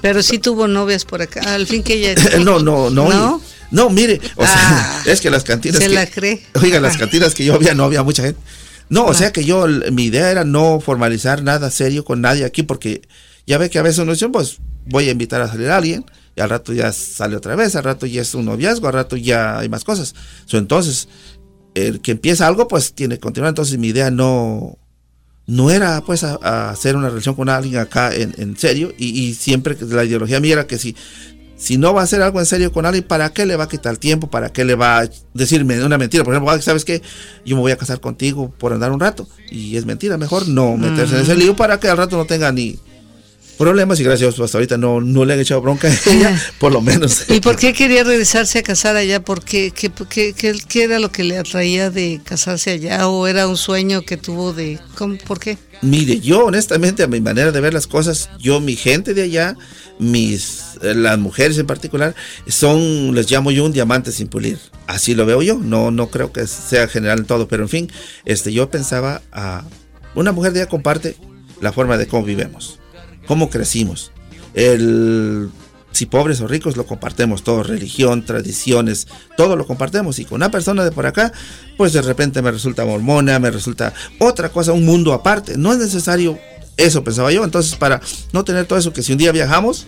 [0.01, 2.15] Pero sí tuvo novias por acá, al fin que ella...
[2.39, 3.41] no, no, no.
[3.71, 3.89] ¿No?
[3.89, 5.81] mire, o sea, ah, es que las cantinas...
[5.81, 6.41] Se que, la cree.
[6.61, 8.39] Oiga, las cantinas que yo había, no había mucha gente.
[8.89, 9.13] No, o ah.
[9.13, 13.01] sea que yo, mi idea era no formalizar nada serio con nadie aquí, porque
[13.47, 16.05] ya ve que a veces uno dice, pues voy a invitar a salir a alguien,
[16.35, 19.17] y al rato ya sale otra vez, al rato ya es un noviazgo, al rato
[19.17, 20.15] ya hay más cosas.
[20.51, 21.07] entonces,
[21.73, 23.49] el que empieza algo, pues tiene que continuar.
[23.49, 24.77] Entonces, mi idea no,
[25.45, 30.03] no era pues a, hacer una relación con alguien acá en, serio y, siempre la
[30.03, 30.95] ideología mía era que si,
[31.57, 33.69] si no va a hacer algo en serio con alguien, ¿para qué le va a
[33.69, 34.29] quitar tiempo?
[34.29, 36.23] ¿Para qué le va a decirme una mentira?
[36.23, 37.01] Por ejemplo, ¿sabes qué?
[37.45, 40.77] Yo me voy a casar contigo por andar un rato y es mentira, mejor no
[40.77, 42.79] meterse en ese lío para que al rato no tenga ni...
[43.57, 46.81] problemas y gracias hasta ahorita no, no le han echado bronca a ella, por lo
[46.81, 47.29] menos.
[47.29, 49.23] ¿Y por qué quería regresarse a casar allá?
[49.23, 50.33] ¿Por qué, qué, qué,
[50.67, 53.07] qué era lo que le atraía de casarse allá?
[53.07, 54.79] ¿O era un sueño que tuvo de...
[54.95, 55.57] ¿cómo, ¿Por qué?
[55.81, 59.55] Mire, yo honestamente a mi manera de ver las cosas, yo mi gente de allá,
[59.99, 62.15] mis eh, las mujeres en particular,
[62.47, 64.59] son, les llamo yo un diamante sin pulir.
[64.87, 67.91] Así lo veo yo, no, no creo que sea general en todo, pero en fin,
[68.25, 69.63] este, yo pensaba a
[70.15, 71.15] una mujer de ella comparte
[71.61, 72.79] la forma de cómo vivimos
[73.25, 74.11] cómo crecimos.
[74.53, 75.49] El,
[75.93, 79.07] si pobres o ricos lo compartimos todo, religión, tradiciones,
[79.37, 80.19] todo lo compartimos.
[80.19, 81.31] Y con una persona de por acá,
[81.77, 85.57] pues de repente me resulta mormona, me resulta otra cosa, un mundo aparte.
[85.57, 86.37] No es necesario
[86.77, 87.43] eso, pensaba yo.
[87.43, 89.85] Entonces, para no tener todo eso, que si un día viajamos,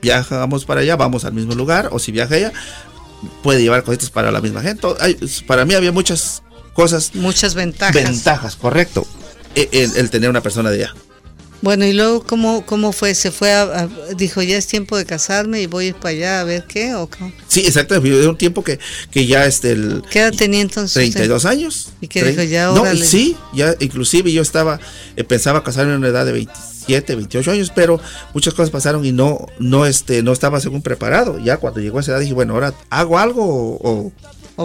[0.00, 2.52] viajamos para allá, vamos al mismo lugar, o si viaja ella,
[3.42, 4.86] puede llevar cositas para la misma gente.
[5.46, 6.42] para mí había muchas
[6.72, 7.14] cosas.
[7.14, 7.94] Muchas ventajas.
[7.94, 9.06] Ventajas, correcto.
[9.54, 10.94] E, el tener una persona de allá.
[11.60, 13.14] Bueno, y luego, ¿cómo, cómo fue?
[13.14, 16.40] ¿Se fue a, dijo, ya es tiempo de casarme y voy a ir para allá
[16.40, 16.94] a ver qué?
[16.94, 17.32] ¿o cómo?
[17.48, 18.18] Sí, exactamente.
[18.18, 18.78] Era un tiempo que,
[19.10, 19.72] que ya este...
[19.72, 20.94] El, ¿Qué edad tenía entonces?
[20.94, 21.92] 32 años.
[22.00, 22.66] ¿Y qué dijo ya?
[22.66, 24.78] No, sí, ya inclusive yo estaba,
[25.16, 28.00] eh, pensaba casarme en una edad de 27, 28 años, pero
[28.34, 31.38] muchas cosas pasaron y no, no, este, no estaba según preparado.
[31.38, 34.12] Ya cuando llegó a esa edad dije, bueno, ahora hago algo o o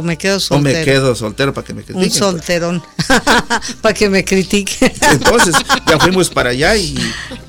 [0.02, 0.76] me quedo soltero.
[0.76, 2.04] O me quedo soltero para que me critiquen.
[2.04, 2.84] Un solterón.
[3.82, 4.92] para que me critique.
[5.12, 5.56] Entonces,
[5.88, 6.96] ya fuimos para allá y,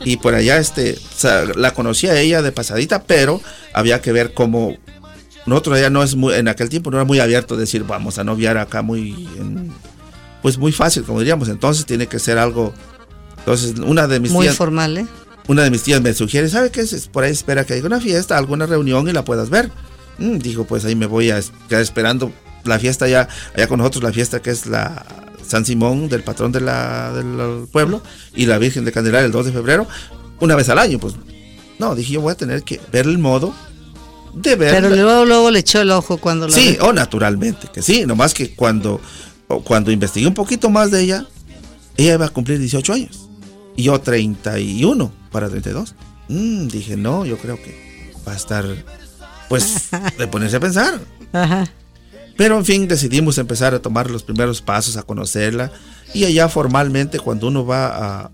[0.04, 0.98] y por allá este,
[1.56, 3.40] la conocía a ella de pasadita, pero
[3.72, 4.76] había que ver cómo.
[5.46, 8.24] Nosotros ya no es muy, en aquel tiempo no era muy abierto decir vamos a
[8.24, 9.28] noviar acá muy,
[10.42, 11.48] pues muy fácil, como diríamos.
[11.48, 12.74] Entonces tiene que ser algo.
[13.38, 15.06] Entonces, una de mis muy formal, ¿eh?
[15.46, 17.08] Una de mis tías me sugiere, ¿sabe qué es?
[17.08, 19.70] Por ahí espera que haya una fiesta, alguna reunión y la puedas ver.
[20.18, 22.32] Mm, dijo, pues ahí me voy a quedar esperando
[22.64, 25.04] la fiesta ya, allá con nosotros, la fiesta que es la
[25.46, 28.02] San Simón, del patrón de la, del pueblo,
[28.34, 29.86] y la Virgen de Candelaria el 2 de febrero,
[30.40, 30.98] una vez al año.
[30.98, 31.14] Pues
[31.78, 33.54] no, dije, yo voy a tener que ver el modo
[34.34, 34.74] de ver.
[34.74, 38.34] Pero luego, luego le echó el ojo cuando la Sí, o naturalmente, que sí, nomás
[38.34, 39.00] que cuando,
[39.64, 41.26] cuando investigué un poquito más de ella,
[41.96, 43.28] ella iba a cumplir 18 años,
[43.76, 45.94] y yo 31 para 32.
[46.28, 48.64] Mm, dije, no, yo creo que va a estar
[49.54, 49.88] pues
[50.18, 51.00] de ponerse a pensar.
[52.36, 55.70] Pero en fin, decidimos empezar a tomar los primeros pasos, a conocerla.
[56.12, 57.86] Y allá formalmente, cuando uno va
[58.24, 58.30] a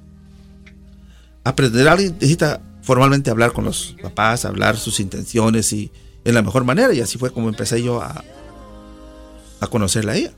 [1.45, 5.93] aprender a alguien, necesita formalmente hablar con los papás, hablar sus intenciones y
[6.25, 6.95] en la mejor manera.
[6.95, 8.25] Y así fue como empecé yo a,
[9.61, 10.33] a conocerla a ella.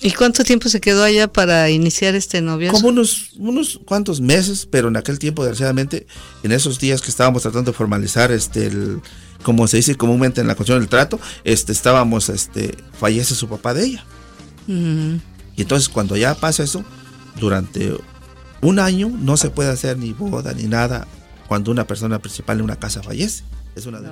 [0.00, 2.72] ¿Y cuánto tiempo se quedó allá para iniciar este novio?
[2.72, 6.06] Como unos, unos cuantos meses, pero en aquel tiempo, desgraciadamente,
[6.42, 9.00] en esos días que estábamos tratando de formalizar este, el,
[9.42, 13.74] como se dice comúnmente en la cuestión del trato, este, estábamos, este, fallece su papá
[13.74, 14.04] de ella.
[14.66, 16.84] Y entonces cuando ya pasa eso,
[17.40, 17.96] durante
[18.60, 21.06] un año no se puede hacer ni boda ni nada
[21.46, 23.44] cuando una persona principal en una casa fallece.
[23.74, 24.10] Es una de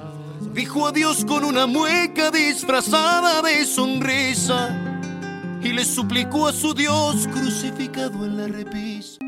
[0.55, 5.03] Dijo adiós con una mueca disfrazada de sonrisa
[5.63, 9.26] y le suplicó a su Dios crucificado en la repisa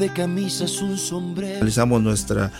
[0.00, 1.54] de camisas, un sombrero.
[1.56, 2.50] Realizamos nuestra,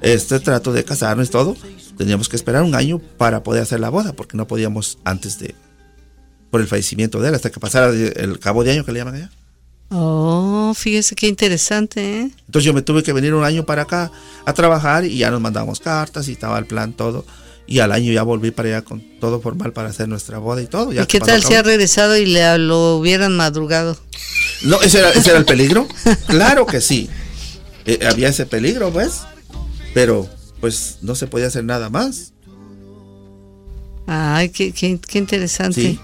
[0.00, 1.56] este trato de casarnos y todo.
[1.96, 5.54] Teníamos que esperar un año para poder hacer la boda, porque no podíamos antes de,
[6.50, 9.16] por el fallecimiento de él, hasta que pasara el cabo de año que le llaman
[9.16, 9.30] allá.
[9.92, 12.30] Oh, fíjese qué interesante, ¿eh?
[12.46, 14.12] Entonces yo me tuve que venir un año para acá
[14.44, 17.24] a trabajar y ya nos mandamos cartas y estaba el plan todo.
[17.70, 20.66] Y al año ya volví para allá con todo formal para hacer nuestra boda y
[20.66, 20.92] todo.
[20.92, 23.96] ¿Y qué tal si ha regresado y le lo hubieran madrugado?
[24.62, 25.86] No, ese era, ese era el peligro.
[26.26, 27.08] Claro que sí.
[27.86, 29.20] Eh, había ese peligro, pues.
[29.94, 30.28] Pero,
[30.60, 32.32] pues, no se podía hacer nada más.
[34.08, 35.96] Ay, qué, qué, interesante.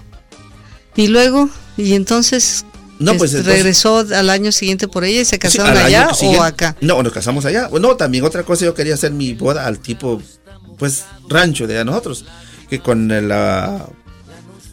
[0.95, 2.63] Y luego, y entonces,
[2.99, 6.77] no, pues regresó al año siguiente por ella y se casaron allá o acá.
[6.79, 7.69] No, nos casamos allá.
[7.77, 10.21] No, también otra cosa, yo quería hacer mi boda al tipo,
[10.77, 12.25] pues, rancho de nosotros,
[12.69, 13.87] que con la,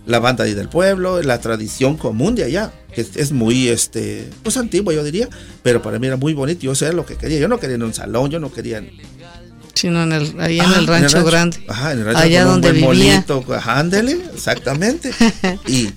[0.07, 4.93] la banda del pueblo, la tradición común de allá que es muy, este, pues antiguo
[4.93, 5.29] yo diría,
[5.63, 7.83] pero para mí era muy bonito, yo sé lo que quería, yo no quería en
[7.83, 8.83] un salón, yo no quería...
[9.75, 11.59] Sino en el, ahí en, el rancho grande.
[11.69, 13.25] Ajá, en el rancho allá donde un buen vivía.
[13.57, 15.11] ajá, ándele, exactamente.
[15.67, 15.91] y,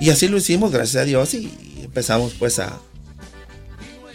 [0.00, 1.50] y así lo hicimos, gracias a Dios, y
[1.82, 2.78] empezamos pues a,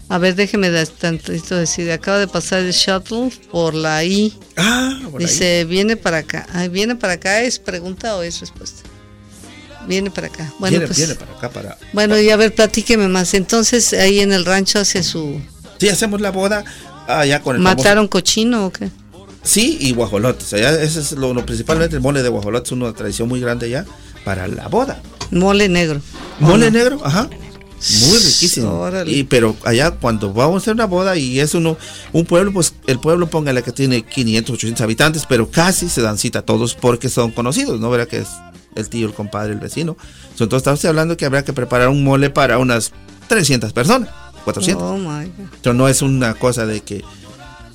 [0.09, 1.91] a ver, déjeme tantito decir.
[1.91, 4.33] Acaba de pasar el shuttle por la I.
[4.55, 6.47] Ah, Dice, viene para acá.
[6.71, 7.41] ¿Viene para acá?
[7.41, 8.83] ¿Es pregunta o es respuesta?
[9.87, 10.51] Viene para acá.
[10.59, 11.77] Bueno, viene, pues, para acá para.
[11.93, 13.33] Bueno, y a ver, platíqueme más.
[13.33, 15.39] Entonces, ahí en el rancho hace su
[15.79, 16.63] Sí, hacemos la boda
[17.07, 18.89] allá con el famoso- ¿Mataron cochino o qué?
[19.43, 20.51] Sí, y guajolotes.
[20.53, 23.85] Allá ese es lo, lo- principalmente el mole de guajolotes, una tradición muy grande allá
[24.25, 25.01] para la boda.
[25.31, 26.01] Mole negro.
[26.39, 27.29] Mole negro, ajá.
[28.07, 28.71] Muy riquísimo.
[28.79, 29.11] Órale.
[29.11, 31.77] Y pero allá cuando vamos a hacer una boda y es uno
[32.13, 36.17] un pueblo, pues el pueblo póngale que tiene 500, 800 habitantes, pero casi se dan
[36.17, 37.89] cita a todos porque son conocidos, ¿no?
[37.89, 38.27] Verá que es
[38.75, 39.95] el tío, el compadre, el vecino.
[40.31, 42.91] Entonces estamos hablando que habrá que preparar un mole para unas
[43.27, 44.09] 300 personas,
[44.43, 44.83] 400.
[44.83, 45.45] Oh my God.
[45.55, 47.03] Entonces no es una cosa de que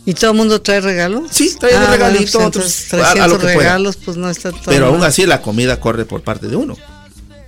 [0.04, 1.28] ¿Y todo el mundo trae regalos?
[1.30, 3.56] Sí, trae un Ah, regalito, bueno, otros, pues, a- a 300 lo que pueda.
[3.58, 5.08] regalos, pues no está todo pero aún mal.
[5.08, 6.76] así la comida corre por parte de uno.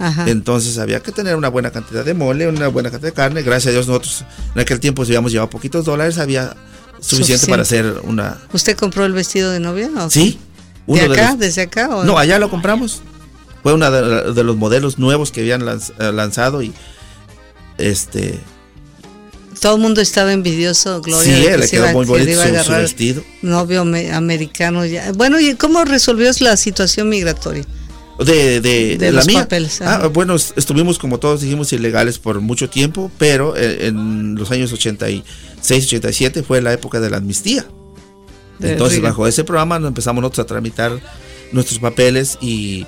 [0.07, 0.25] Ajá.
[0.29, 3.43] Entonces había que tener una buena cantidad de mole, una buena cantidad de carne.
[3.43, 6.57] Gracias a Dios nosotros en aquel tiempo si habíamos llevado poquitos dólares, había
[7.01, 7.51] suficiente, Suficiente.
[7.51, 8.39] para hacer una...
[8.53, 9.91] ¿Usted compró el vestido de novia?
[9.99, 10.11] o?
[10.11, 10.39] Sí.
[10.87, 11.31] ¿De acá?
[11.31, 11.89] los- ¿Desde acá?
[11.97, 13.03] O No, allá lo compramos.
[13.63, 16.73] Fue uno de, de los modelos nuevos que habían lanz- eh, lanzado y
[17.79, 18.39] este...
[19.61, 21.35] Todo el mundo estaba envidioso, Gloria.
[21.35, 23.23] sí, de que le quedó iba- muy bonito su, su vestido.
[23.41, 25.13] Novio me- americano ya.
[25.13, 27.65] Bueno, ¿y cómo resolvió la situación migratoria?
[28.19, 29.41] De, de, De la los mía.
[29.41, 34.37] papeles, Ah, bueno, est- estuvimos como todos dijimos ilegales por mucho tiempo, pero eh, en
[34.37, 37.67] los años 86, 87 fue la época de la amnistía.
[38.59, 39.11] De Entonces, Reagan.
[39.13, 40.93] bajo ese programa nos empezamos nosotros a tramitar
[41.51, 42.87] nuestros papeles y,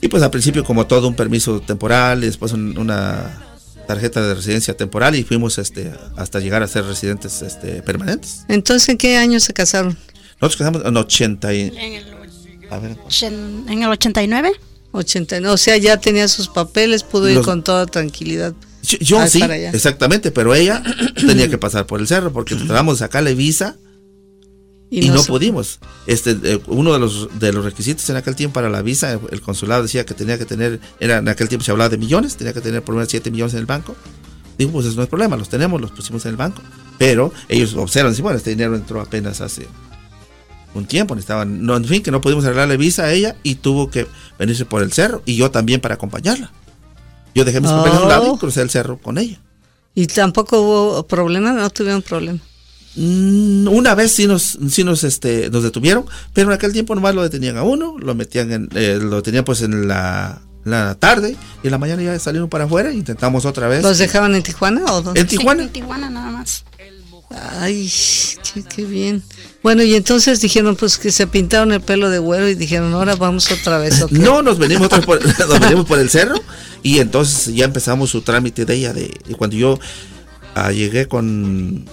[0.00, 3.44] y pues al principio como todo un permiso temporal y después un- una
[3.86, 8.44] tarjeta de residencia temporal y fuimos este hasta llegar a ser residentes este permanentes.
[8.48, 9.96] Entonces, ¿en qué año se casaron?
[10.40, 12.14] Nosotros casamos en 80 y, En el,
[12.70, 14.52] a ver, en el 89.
[14.92, 15.54] 89.
[15.54, 18.54] O sea, ya tenía sus papeles, pudo ir con toda tranquilidad.
[18.82, 19.70] Yo, yo sí, para allá.
[19.70, 20.82] exactamente, pero ella
[21.14, 23.76] tenía que pasar por el cerro porque tratamos de sacarle visa
[24.90, 25.78] y, no, pudimos.
[26.06, 29.20] Este, eh, uno de los de los requisitos en aquel tiempo para la visa, el,
[29.30, 32.36] el consulado decía que tenía que tener, era en aquel tiempo se hablaba de millones,
[32.36, 33.94] tenía que tener por lo menos 7 millones en el banco.
[34.58, 36.60] Digo, pues eso no es problema, los tenemos, los pusimos en el banco.
[36.98, 39.68] Pero ellos observan, dicen, bueno, este dinero entró apenas hace
[40.74, 43.90] un tiempo, necesitaban, no, en fin, que no pudimos arreglarle visa a ella y tuvo
[43.90, 44.06] que
[44.38, 46.52] venirse por el cerro y yo también para acompañarla.
[47.34, 48.36] Yo dejé mis papeles a un lado Oh.
[48.36, 49.40] y crucé el cerro con ella.
[49.94, 52.38] Y tampoco hubo problema, no tuvieron problema.
[52.96, 57.14] Mm, Una vez sí nos, sí nos, este, nos detuvieron, pero en aquel tiempo nomás
[57.14, 61.36] lo detenían a uno, lo metían en, eh, lo tenían pues en la, la tarde
[61.62, 63.82] y en la mañana ya salieron para afuera, intentamos otra vez.
[63.82, 65.20] ¿Los dejaban en Tijuana o dónde?
[65.20, 65.62] en Tijuana.
[65.62, 66.64] Sí, en Tijuana nada más.
[67.30, 67.90] Ay,
[68.52, 69.22] qué, qué bien.
[69.62, 73.14] Bueno, y entonces dijeron pues que se pintaron el pelo de güero y dijeron, ahora
[73.14, 74.02] vamos otra vez.
[74.02, 74.10] ¿ok?
[74.12, 76.34] No, nos venimos, otra vez por, nos venimos por el cerro
[76.82, 78.92] y entonces ya empezamos su trámite de ella.
[78.92, 79.78] De, y cuando yo
[80.54, 81.88] ah, llegué con.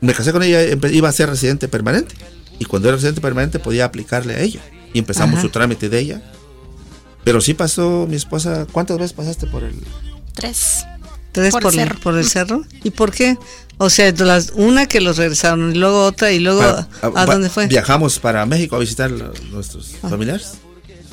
[0.00, 2.14] Me casé con ella, iba a ser residente permanente.
[2.58, 4.60] Y cuando era residente permanente podía aplicarle a ella.
[4.92, 5.42] Y empezamos Ajá.
[5.42, 6.22] su trámite de ella.
[7.24, 8.66] Pero sí pasó mi esposa.
[8.70, 9.74] ¿Cuántas veces pasaste por el.?
[10.34, 10.84] Tres.
[11.32, 12.00] Tres Por por, el el, cerro.
[12.00, 12.64] por el cerro.
[12.82, 13.38] ¿Y por qué?
[13.82, 17.24] O sea, las, una que los regresaron y luego otra y luego para- ¿a, va-
[17.24, 17.66] dónde fue?
[17.66, 20.52] Viajamos para México a visitar a nuestros familiares.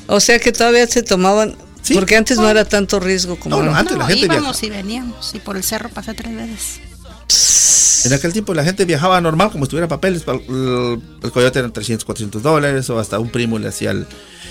[0.06, 1.94] O sea que todavía se tomaban, Sí.
[1.94, 3.74] porque antes no era tanto riesgo como No.
[3.74, 5.34] Antes la gente íbamos y veníamos.
[5.34, 8.04] Y por el cerro pasé tres veces.
[8.04, 10.24] En aquel tiempo la gente viajaba normal como si tuviera papeles.
[10.26, 14.06] El, el coyote eran 300, 400 dólares o hasta un primo le hacía el,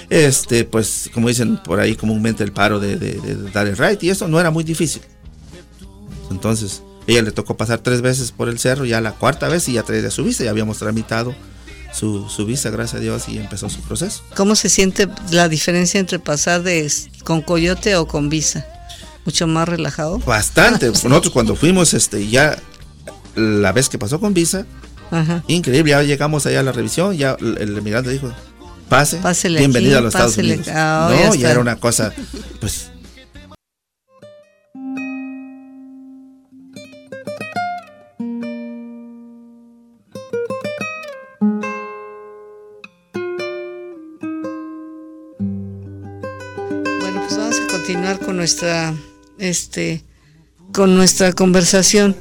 [0.10, 4.02] este, pues como dicen por ahí comúnmente el paro de, de- de dar el right
[4.04, 5.04] y eso no era muy difícil.
[6.32, 9.74] Entonces ella le tocó pasar tres veces por el cerro, ya la cuarta vez y
[9.74, 11.36] ya traía su visa, ya habíamos tramitado
[11.94, 14.24] su, su visa, gracias a Dios, y empezó su proceso.
[14.36, 16.92] ¿Cómo se siente la diferencia entre pasar de
[17.24, 18.66] con coyote o con visa?
[19.26, 20.20] Mucho más relajado.
[20.20, 20.88] Bastante.
[21.04, 22.58] Nosotros cuando fuimos, este, ya
[23.36, 24.66] la vez que pasó con visa,
[25.12, 25.44] Ajá.
[25.48, 28.32] Increíble, ya llegamos allá a la revisión, ya el, emigrante dijo,
[28.90, 30.68] pase, bienvenido a los Estados Unidos.
[30.68, 32.14] oh, no, ya era una cosa,
[32.60, 32.90] pues,
[48.48, 48.96] nuestra
[49.40, 50.04] este
[50.72, 52.16] con nuestra conversación.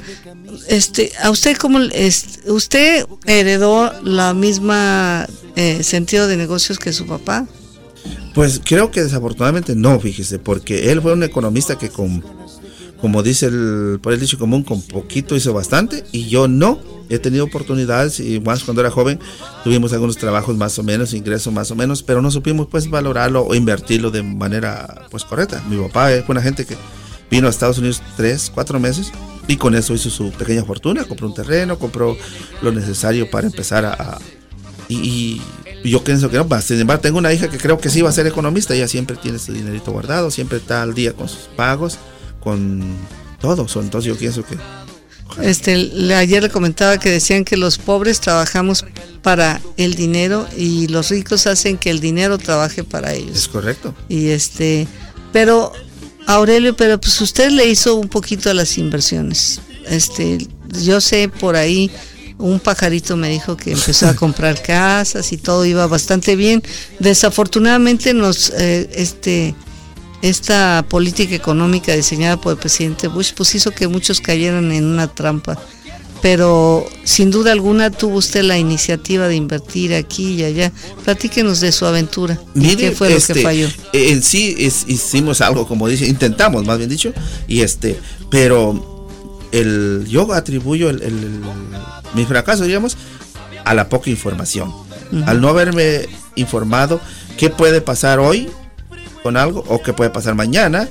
[0.68, 7.06] Este, a usted cómo es, usted heredó la misma eh, sentido de negocios que su
[7.06, 7.46] papá?
[8.34, 12.22] pues creo que desafortunadamente no, fíjese, porque él fue un economista que con,
[13.00, 16.80] como dice el, por el dicho común, con poquito hizo bastante, y yo no.
[17.08, 19.20] He tenido oportunidades y más cuando era joven
[19.62, 23.42] tuvimos algunos trabajos más o menos, ingresos más o menos, pero no supimos pues valorarlo
[23.46, 25.62] o invertirlo de manera pues correcta.
[25.70, 26.76] Mi papá fue una gente que
[27.30, 29.12] vino a Estados Unidos tres, cuatro meses
[29.46, 32.16] y con eso hizo su pequeña fortuna, compró un terreno, compró
[32.60, 33.92] lo necesario para empezar a...
[33.92, 34.18] a-
[34.88, 35.40] y,
[35.84, 38.02] y yo pienso que no, más, sin embargo tengo una hija que creo que sí
[38.02, 41.28] va a ser economista, ella siempre tiene su dinerito guardado, siempre está al día con
[41.28, 41.98] sus pagos,
[42.46, 42.80] con
[43.40, 44.56] todo, So, entonces yo pienso que
[45.42, 48.84] Este, le- ayer le comentaba que decían que los pobres trabajamos
[49.20, 53.36] para el dinero y los ricos hacen que el dinero trabaje para ellos.
[53.36, 53.92] Es correcto.
[54.08, 54.86] Y este,
[55.32, 55.72] pero
[56.28, 59.60] Aurelio, pero pues usted le hizo un poquito a las inversiones.
[59.88, 60.38] Este,
[60.82, 61.90] yo sé por ahí
[62.38, 66.62] un pajarito me dijo que empezó a comprar casas y todo iba bastante bien.
[67.00, 69.54] Desafortunadamente nos eh, este
[70.28, 75.08] esta política económica diseñada por el presidente Bush pues hizo que muchos cayeran en una
[75.08, 75.58] trampa.
[76.22, 80.72] Pero sin duda alguna tuvo usted la iniciativa de invertir aquí y allá.
[81.04, 82.40] Platíquenos de su aventura.
[82.54, 83.66] ¿Y Mire, ¿Qué fue lo este, que falló?
[83.92, 87.12] eh, En sí es- hicimos algo, como dice, intentamos, más bien dicho,
[87.46, 88.00] y este,
[88.30, 89.08] pero
[89.52, 91.40] el, yo atribuyo el, el- el-
[92.14, 92.96] mi fracaso, digamos,
[93.64, 94.72] a la poca información.
[95.26, 96.98] Al no haberme informado
[97.36, 98.48] qué puede pasar hoy
[99.26, 100.88] con algo o qué puede pasar mañana.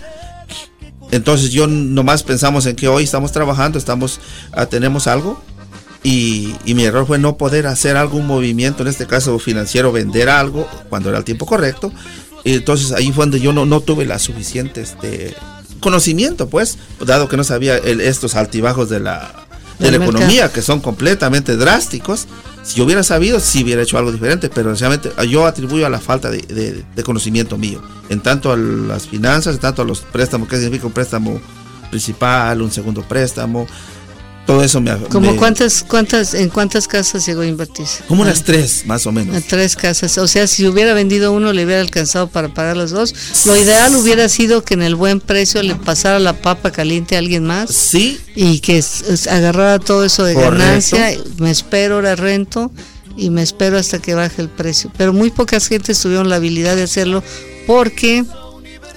[1.11, 4.19] Entonces yo nomás pensamos en que hoy estamos trabajando, estamos,
[4.51, 5.41] ah, tenemos algo
[6.03, 10.27] y, y mi error fue no poder hacer algún movimiento, en este caso financiero, vender
[10.29, 11.93] algo cuando era el tiempo correcto.
[12.43, 15.33] Y entonces ahí fue donde yo no, no tuve la suficiente este,
[15.79, 19.31] conocimiento, pues, dado que no sabía el- estos altibajos de la,
[19.79, 22.27] de la economía, que son completamente drásticos.
[22.65, 25.99] Si yo hubiera sabido, sí hubiera hecho algo diferente, pero realmente yo atribuyo a la
[25.99, 30.01] falta de, de- de conocimiento mío, en tanto a las finanzas, en tanto a los
[30.01, 31.39] préstamos, qué significa un préstamo
[31.91, 33.67] principal, un segundo préstamo,
[34.45, 34.95] todo eso me...
[35.09, 38.03] ¿Como me- cuántas, cuántas, en cuántas casas llegó a invertirse?
[38.07, 39.35] Como unas tres, más o menos.
[39.35, 40.17] En tres casas.
[40.19, 43.13] O sea, si hubiera vendido uno, le hubiera alcanzado para pagar las dos.
[43.45, 47.19] Lo ideal hubiera sido que en el buen precio le pasara la papa caliente a
[47.19, 48.83] alguien más Sí, y que
[49.31, 50.57] agarrara todo eso de Correcto.
[50.59, 51.17] ganancia.
[51.37, 52.71] Me espero, ahora rento
[53.17, 54.91] y me espero hasta que baje el precio.
[54.97, 57.23] Pero muy pocas gentes tuvieron la habilidad de hacerlo
[57.65, 58.23] porque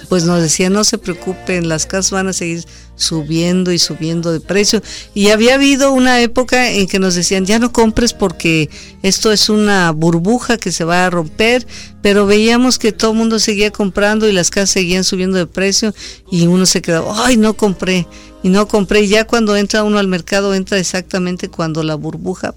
[0.09, 2.65] pues nos decían no se preocupen, las casas van a seguir
[2.99, 4.83] subiendo y subiendo de precio.
[5.15, 8.69] Y había habido una época en que nos decían ya no compres porque
[9.03, 11.67] esto es una burbuja que se va a romper,
[12.03, 15.95] pero veíamos que todo el mundo seguía comprando y las casas seguían subiendo de precio
[16.31, 18.07] y uno se quedaba, ay, no compré
[18.43, 19.03] y no compré.
[19.03, 22.55] Y ya cuando entra uno al mercado entra exactamente cuando la burbuja.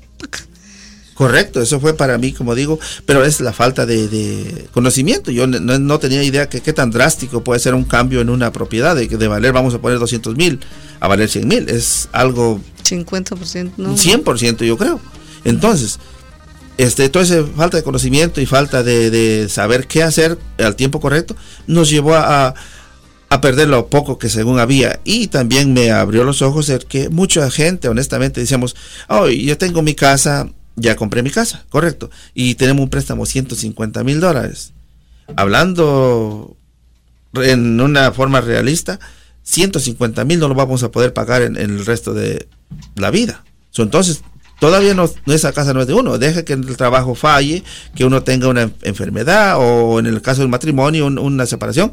[1.22, 5.30] Correcto, eso fue para mí, como digo, pero es la falta de, de conocimiento.
[5.30, 8.52] Yo no, no tenía idea que qué tan drástico puede ser un cambio en una
[8.52, 10.60] propiedad, de que de valer, vamos a poner 200 mil
[11.00, 11.70] a valer 100 mil.
[11.70, 13.94] Es algo 50%, ¿no?
[13.96, 15.00] 100% yo creo.
[15.44, 16.00] Entonces,
[16.80, 21.00] este, toda esa falta de conocimiento y falta de, de saber qué hacer al tiempo
[21.00, 21.36] correcto
[21.68, 22.56] nos llevó a,
[23.30, 25.00] a perder lo poco que según había.
[25.04, 28.76] Y también me abrió los ojos el que mucha gente, honestamente, decíamos,
[29.08, 34.04] oh, yo tengo mi casa, ya compré mi casa, correcto, y tenemos un préstamo 150
[34.04, 34.74] mil dólares.
[35.36, 36.56] Hablando
[37.34, 39.00] en una forma realista,
[39.44, 42.48] 150 mil no lo vamos a poder pagar en, el resto de
[42.96, 43.44] la vida.
[43.78, 44.22] Entonces,
[44.60, 46.18] todavía no, esa casa no es de uno.
[46.18, 47.64] Deja que el trabajo falle,
[47.96, 51.92] que uno tenga una enfermedad o en el caso del matrimonio, un, una separación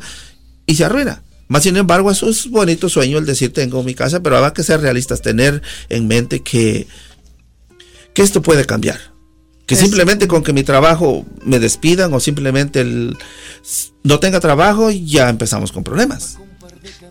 [0.66, 1.22] y se arruina.
[1.48, 4.82] Más sin embargo, es bonito sueño el decir tengo mi casa, pero habrá que ser
[4.82, 6.86] realistas, tener en mente que,
[8.18, 8.98] que esto puede cambiar.
[9.64, 13.16] Que es simplemente con que mi trabajo me despidan o simplemente el,
[14.02, 16.36] no tenga trabajo, ya empezamos con problemas.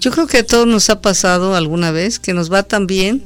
[0.01, 3.23] Yo creo que a todos nos ha pasado alguna vez que nos va tan bien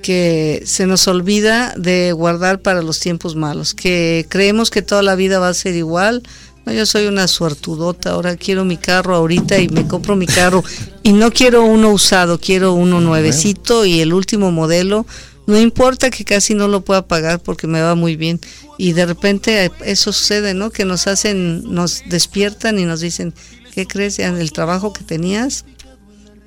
[0.00, 5.16] que se nos olvida de guardar para los tiempos malos, que creemos que toda la
[5.16, 6.22] vida va a ser igual.
[6.64, 10.62] No, yo soy una suertudota, ahora quiero mi carro ahorita y me compro mi carro
[11.02, 15.04] y no quiero uno usado, quiero uno nuevecito y el último modelo.
[15.46, 18.40] No importa que casi no lo pueda pagar porque me va muy bien.
[18.78, 20.70] Y de repente eso sucede, ¿no?
[20.70, 23.34] Que nos hacen, nos despiertan y nos dicen,
[23.74, 24.18] ¿qué crees?
[24.18, 25.64] El trabajo que tenías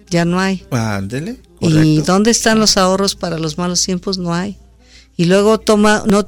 [0.09, 0.65] ya no hay.
[0.71, 1.39] Ándele.
[1.59, 4.17] ¿Y dónde están los ahorros para los malos tiempos?
[4.17, 4.57] No hay.
[5.17, 6.27] Y luego toma, no,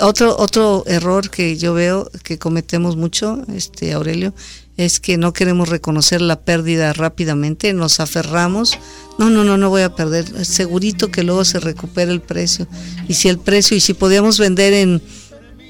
[0.00, 4.34] otro, otro error que yo veo que cometemos mucho, este Aurelio,
[4.76, 8.78] es que no queremos reconocer la pérdida rápidamente, nos aferramos,
[9.18, 12.66] no, no, no, no voy a perder, segurito que luego se recupera el precio.
[13.08, 15.00] Y si el precio, y si podíamos vender en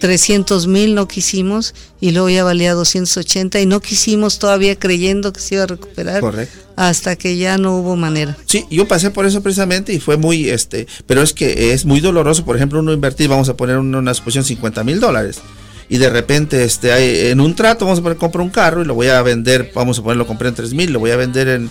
[0.00, 5.40] 300 mil, no quisimos, y luego ya valía 280 y no quisimos todavía creyendo que
[5.40, 6.20] se iba a recuperar.
[6.20, 6.58] Correcto.
[6.76, 8.36] Hasta que ya no hubo manera.
[8.46, 12.00] Sí, yo pasé por eso precisamente y fue muy, este, pero es que es muy
[12.00, 15.40] doloroso, por ejemplo, uno invertir, vamos a poner una, una suposición 50 mil dólares
[15.94, 18.84] y de repente este hay, en un trato vamos a poner compro un carro y
[18.84, 21.46] lo voy a vender vamos a ponerlo compré en 3 mil lo voy a vender
[21.46, 21.70] en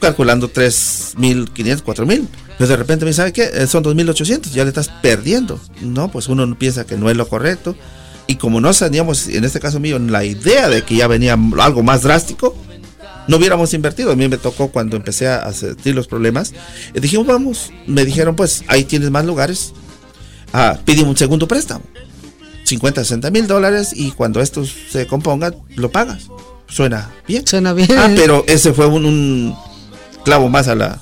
[0.00, 4.62] calculando 3 mil 500 4 mil pero de repente me sabe que son 2.800 ya
[4.62, 7.74] le estás perdiendo no pues uno piensa que no es lo correcto
[8.28, 11.82] y como no teníamos en este caso mío la idea de que ya venía algo
[11.82, 12.54] más drástico
[13.26, 14.10] no hubiéramos invertido.
[14.10, 16.52] A mí me tocó cuando empecé a sentir los problemas.
[16.94, 19.72] Y dijimos, vamos, me dijeron, pues ahí tienes más lugares.
[20.52, 21.84] Ah, un segundo préstamo.
[22.70, 26.24] 50, 60 mil dólares y cuando esto se componga, lo pagas.
[26.68, 27.46] Suena bien.
[27.46, 27.88] Suena bien.
[27.98, 29.54] Ah, pero ese fue un, un
[30.24, 30.98] clavo más a la,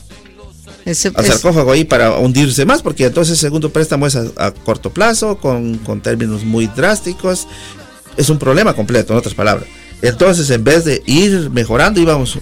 [0.84, 4.50] Ese- al sarcófago ahí para hundirse más, porque entonces el segundo préstamo es a, a
[4.52, 7.46] corto plazo, con, con términos muy drásticos.
[8.16, 9.66] Es un problema completo, en otras palabras.
[10.02, 12.38] Entonces, en vez de ir mejorando, íbamos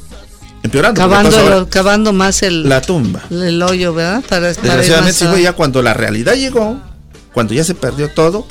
[0.63, 1.01] empeorando.
[1.01, 3.23] cavando, cavando más el, la tumba.
[3.31, 4.23] el hoyo, ¿verdad?
[4.29, 6.81] Para, para Desgraciadamente, sí a- ya cuando la realidad llegó,
[7.33, 8.47] cuando ya se perdió todo,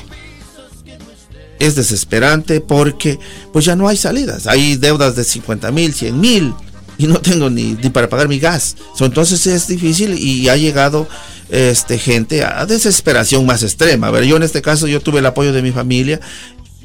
[1.66, 3.20] es desesperante porque
[3.54, 4.48] pues ya no hay salidas.
[4.48, 6.54] Hay deudas de 50 mil, 100 mil
[6.98, 8.76] y no tengo ni, ni para pagar mi gas.
[8.98, 11.08] So, entonces es difícil y ha llegado
[11.50, 14.08] este gente a desesperación más extrema.
[14.08, 16.20] A ver, yo en este caso yo tuve el apoyo de mi familia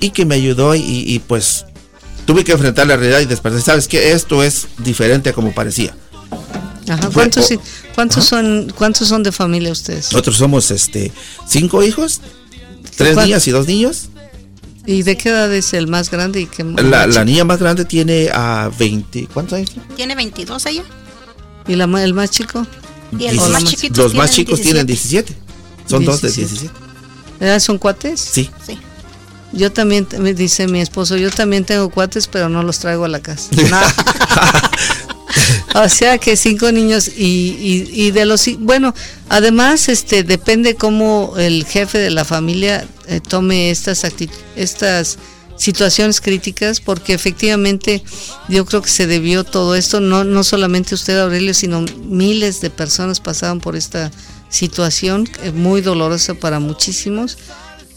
[0.01, 1.65] y que me ayudó y, y, pues
[2.27, 3.61] tuve que enfrentar la realidad y despertar.
[3.63, 5.95] Sabes que esto es diferente a como parecía.
[6.89, 7.49] Ajá, Fue- ¿Cuántos,
[7.95, 10.07] cuántos son cuántos son de familia ustedes?
[10.13, 11.13] Nosotros somos este
[11.49, 12.21] cinco hijos,
[12.97, 13.27] tres ¿Cuál?
[13.27, 14.09] niñas y dos niños.
[14.91, 17.85] ¿Y de qué edad es el más grande y qué más La, niña más grande
[17.85, 19.29] tiene a 20.
[19.33, 19.71] ¿Cuántos años?
[19.95, 20.83] Tiene 22 ella.
[21.69, 22.67] ¿Y la, ma- el más chico?
[23.17, 25.33] Y el más chiquitos Los más chicos tienen 17.
[25.33, 25.89] 17.
[25.89, 26.73] Son dos de 17.
[27.39, 27.55] 17.
[27.57, 28.19] ¿Eh, ¿Son cuates?
[28.21, 28.51] Sí.
[28.67, 28.81] Sí.
[29.53, 33.09] Yo también, me dice mi esposo, yo también tengo cuates, pero no los traigo a
[33.09, 33.49] la casa.
[35.75, 38.45] o sea que cinco niños y, y, y de los...
[38.59, 38.95] Bueno,
[39.29, 44.05] además este depende cómo el jefe de la familia eh, tome estas,
[44.57, 45.19] estas
[45.57, 48.03] situaciones críticas, porque efectivamente
[48.49, 52.71] yo creo que se debió todo esto, no, no solamente usted Aurelio, sino miles de
[52.71, 54.11] personas pasaron por esta
[54.49, 57.39] situación eh, muy dolorosa para muchísimos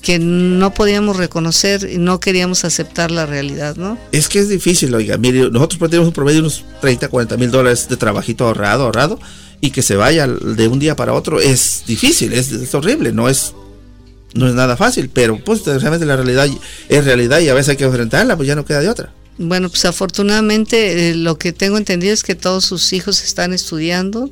[0.04, 3.98] que no podíamos reconocer y no queríamos aceptar la realidad, ¿no?
[4.12, 5.18] Es que es difícil, oiga.
[5.18, 9.20] Mire, nosotros tenemos un promedio de unos 30, 40 mil dólares de trabajito ahorrado, ahorrado.
[9.62, 13.30] Y que se vaya de un día para otro es difícil, es, es horrible, no
[13.30, 13.54] es
[14.34, 16.50] no es nada fácil, pero pues realmente la realidad
[16.90, 19.14] es realidad y a veces hay que enfrentarla, pues ya no queda de otra.
[19.38, 24.30] Bueno, pues afortunadamente eh, lo que tengo entendido es que todos sus hijos están estudiando.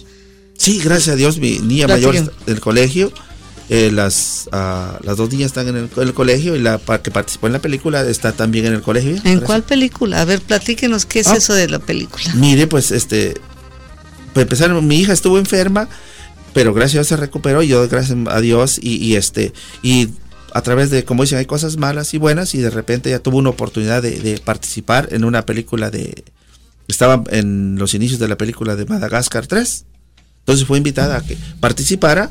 [0.57, 2.11] Sí, gracias a Dios, mi niña Platiquen.
[2.11, 3.13] mayor está en el colegio.
[3.73, 7.09] Eh, las, ah, las dos niñas están en el, en el colegio y la que
[7.09, 9.15] participó en la película está también en el colegio.
[9.23, 10.19] ¿En cuál película?
[10.19, 11.37] A ver, platíquenos qué es Ah.
[11.37, 12.33] eso de la película.
[12.35, 13.35] Mire, pues este,
[14.33, 15.87] para empezar, mi hija estuvo enferma,
[16.53, 20.09] pero gracias a Dios se recuperó, y yo gracias a Dios y, y, este, y
[20.53, 23.37] a través de, como dicen, hay cosas malas y buenas y de repente ya tuvo
[23.37, 26.25] una oportunidad de, de participar en una película de,
[26.89, 29.85] estaba en los inicios de la película de Madagascar 3,
[30.39, 32.29] entonces fue invitada a que participara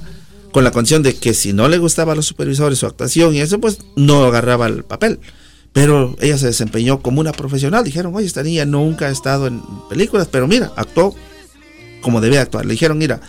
[0.52, 3.40] con la condición de que si no le gustaba a los supervisores su actuación y
[3.40, 5.20] eso, pues no agarraba el papel.
[5.72, 7.84] Pero ella se desempeñó como una profesional.
[7.84, 11.14] Dijeron, oye, esta niña nunca ha estado en películas, pero mira, actuó
[12.00, 12.66] como debía actuar.
[12.66, 13.20] Le dijeron, mira,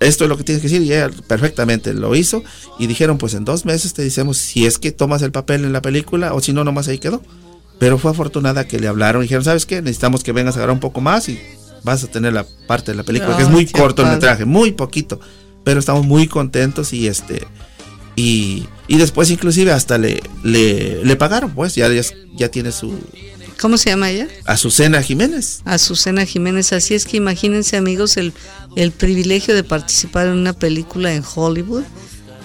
[0.00, 2.42] esto es lo que tienes que decir y ella perfectamente lo hizo.
[2.78, 5.72] Y dijeron, pues en dos meses te decimos si es que tomas el papel en
[5.72, 7.22] la película o si no, nomás ahí quedó.
[7.78, 9.80] Pero fue afortunada que le hablaron y dijeron, ¿sabes qué?
[9.80, 11.38] Necesitamos que vengas a agarrar un poco más y
[11.84, 14.72] vas a tener la parte de la película, que es muy corto el metraje, muy
[14.72, 15.20] poquito.
[15.64, 17.46] Pero estamos muy contentos y este...
[18.16, 22.02] Y, y después inclusive hasta le, le, le pagaron, pues ya, ya,
[22.34, 22.98] ya tiene su...
[23.60, 24.26] ¿Cómo se llama ella?
[24.46, 25.60] Azucena Jiménez.
[25.64, 26.72] Azucena Jiménez.
[26.72, 28.32] Así es que imagínense amigos el,
[28.74, 31.84] el privilegio de participar en una película en Hollywood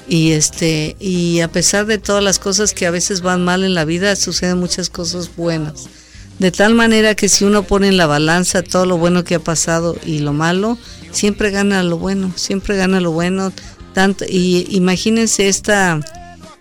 [0.07, 3.73] y este y a pesar de todas las cosas que a veces van mal en
[3.73, 5.87] la vida suceden muchas cosas buenas
[6.39, 9.39] de tal manera que si uno pone en la balanza todo lo bueno que ha
[9.39, 10.77] pasado y lo malo
[11.11, 13.53] siempre gana lo bueno siempre gana lo bueno
[13.93, 16.01] tanto y imagínense esta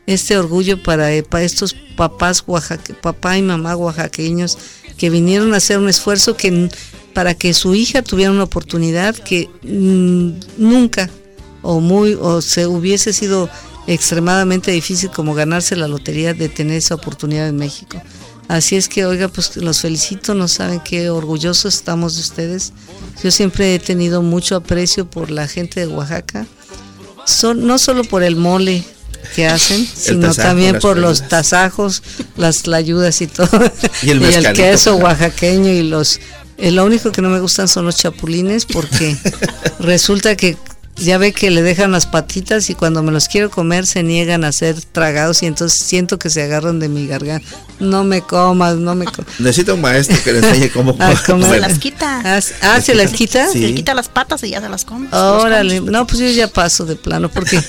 [0.07, 4.59] este orgullo para, eh, estos papás oaxaque, papá y mamá oaxaqueños
[4.99, 6.69] que vinieron a hacer un esfuerzo que
[7.15, 11.09] para que su hija tuviera una oportunidad que mm, nunca
[11.63, 13.49] o muy o se hubiese sido
[13.87, 18.03] extremadamente difícil como ganarse la lotería de tener esa oportunidad en México.
[18.49, 22.73] Así es que, oiga, pues los felicito, no saben qué orgullosos estamos de ustedes.
[23.23, 26.47] Yo siempre he tenido mucho aprecio por la gente de Oaxaca,
[27.27, 28.85] Son- no solo por el mole
[29.35, 32.03] que hacen, sino también por los tasajos,
[32.37, 33.49] las layudas y todo.
[34.03, 34.53] Y el mezcalito.
[34.53, 36.21] queso oaxaqueño y los...
[36.59, 39.17] eh, lo único que no me gustan son los chapulines porque
[39.81, 40.59] resulta que
[40.97, 44.45] ya ve que le dejan las patitas y cuando me los quiero comer se niegan
[44.45, 47.49] a ser tragados y entonces siento que se agarran de mi garganta.
[47.81, 49.41] No me comas, no me comas.
[49.41, 51.61] Necesita un maestro que le enseñe cómo A Se comer.
[51.61, 52.23] las quita.
[52.25, 53.49] Ah, ah, ¿se las quita?
[53.49, 53.59] Sí.
[53.59, 55.09] Le quita las patas y ya se las come.
[55.11, 57.61] Órale, no, pues yo ya paso de plano, porque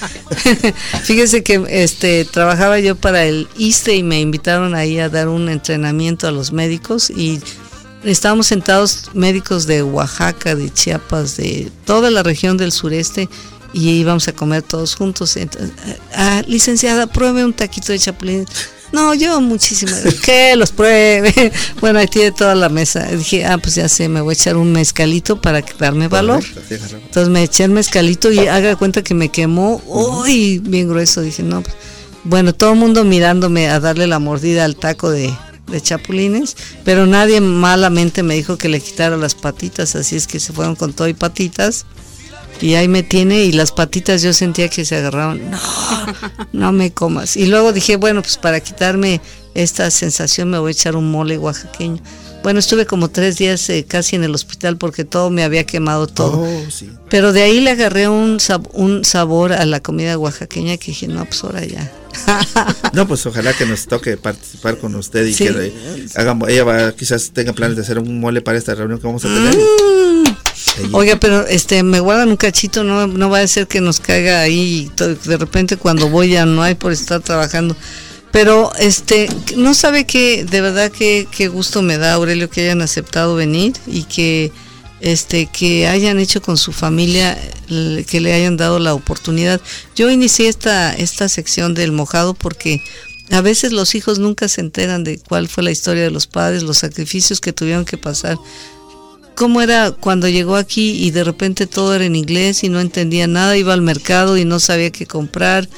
[1.03, 5.49] fíjese que este trabajaba yo para el ISTE y me invitaron ahí a dar un
[5.49, 7.39] entrenamiento a los médicos y
[8.05, 13.29] estábamos sentados médicos de Oaxaca, de Chiapas, de toda la región del sureste
[13.73, 15.35] y íbamos a comer todos juntos.
[15.35, 15.71] Entonces,
[16.13, 18.47] ah, licenciada, pruebe un taquito de chapulines.
[18.91, 19.91] No, yo muchísimo.
[20.23, 21.51] Que los pruebe.
[21.81, 23.03] Bueno, ahí tiene toda la mesa.
[23.07, 26.43] Dije, ah, pues ya sé, me voy a echar un mezcalito para darme valor.
[26.69, 29.81] Entonces me eché el mezcalito y haga cuenta que me quemó.
[29.87, 31.21] Uy, bien grueso.
[31.21, 31.75] Dije, no, pues,
[32.23, 35.31] bueno, todo el mundo mirándome a darle la mordida al taco de,
[35.68, 40.39] de chapulines, pero nadie malamente me dijo que le quitara las patitas, así es que
[40.39, 41.86] se fueron con todo y patitas.
[42.61, 45.51] Y ahí me tiene y las patitas yo sentía que se agarraban.
[45.51, 45.59] No,
[46.53, 47.36] no me comas.
[47.36, 49.20] Y luego dije, bueno, pues para quitarme
[49.53, 52.01] esta sensación me voy a echar un mole oaxaqueño.
[52.45, 56.05] Bueno, estuve como tres días eh, casi en el hospital porque todo me había quemado
[56.05, 56.41] todo.
[56.43, 56.91] Oh, sí.
[57.09, 61.07] Pero de ahí le agarré un, sab- un sabor a la comida oaxaqueña que dije,
[61.07, 61.91] no, pues ahora ya.
[62.93, 65.45] No, pues ojalá que nos toque participar con usted y Sí.
[65.45, 65.73] que le
[66.13, 69.25] hagamos, ella va, quizás tenga planes de hacer un mole para esta reunión que vamos
[69.25, 69.55] a tener.
[69.57, 70.93] Mm.
[70.93, 74.41] Oiga, pero este, me guardan un cachito, no, no va a ser que nos caiga
[74.41, 77.75] ahí de repente cuando voy ya no hay por estar trabajando.
[78.36, 82.81] Pero este, no sabe que de verdad que qué gusto me da Aurelio que hayan
[82.81, 84.51] aceptado venir y que
[84.99, 89.61] este que hayan hecho con su familia que le hayan dado la oportunidad.
[89.95, 92.81] Yo inicié esta esta sección del mojado porque
[93.31, 96.61] a veces los hijos nunca se enteran de cuál fue la historia de los padres,
[96.61, 98.38] los sacrificios que tuvieron que pasar
[99.33, 103.27] cómo era cuando llegó aquí y de repente todo era en inglés y no entendía
[103.27, 105.69] nada, iba al mercado y no sabía qué comprar.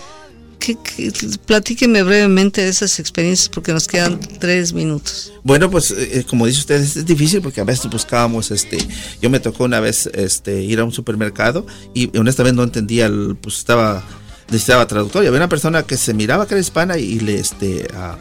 [0.60, 1.12] ¿Qué, qué-
[1.45, 5.32] platíqueme brevemente de esas experiencias porque nos quedan tres minutos.
[5.43, 8.78] Bueno, pues eh, como dice usted, es, difícil porque a veces buscábamos, este,
[9.22, 13.38] yo me tocó una vez este, ir a un supermercado y honestamente no entendía, el,
[13.39, 14.03] pues estaba,
[14.49, 17.88] necesitaba traductor y había una persona que se miraba que era hispana y le, este,
[17.93, 18.18] ah,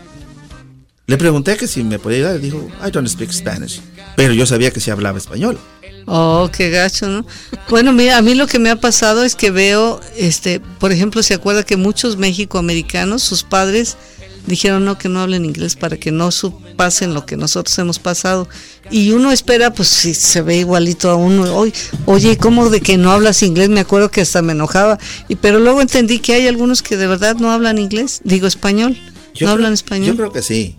[1.06, 3.80] le pregunté que si me podía ayudar y dijo, I don't speak Spanish,
[4.16, 5.58] pero yo sabía que sí hablaba español.
[6.06, 7.26] Oh, qué gacho, ¿no?
[7.68, 11.22] Bueno, mira, a mí lo que me ha pasado es que veo, este, por ejemplo,
[11.22, 13.96] se acuerda que muchos mexicoamericanos, sus padres
[14.46, 16.30] dijeron no que no hablen inglés para que no
[16.76, 18.48] pasen lo que nosotros hemos pasado
[18.92, 21.72] y uno espera pues si se ve igualito a uno oye,
[22.04, 25.58] oye cómo de que no hablas inglés me acuerdo que hasta me enojaba y pero
[25.58, 29.34] luego entendí que hay algunos que de verdad no hablan inglés digo español Yo no
[29.34, 30.76] creo- hablan español Yo creo que sí,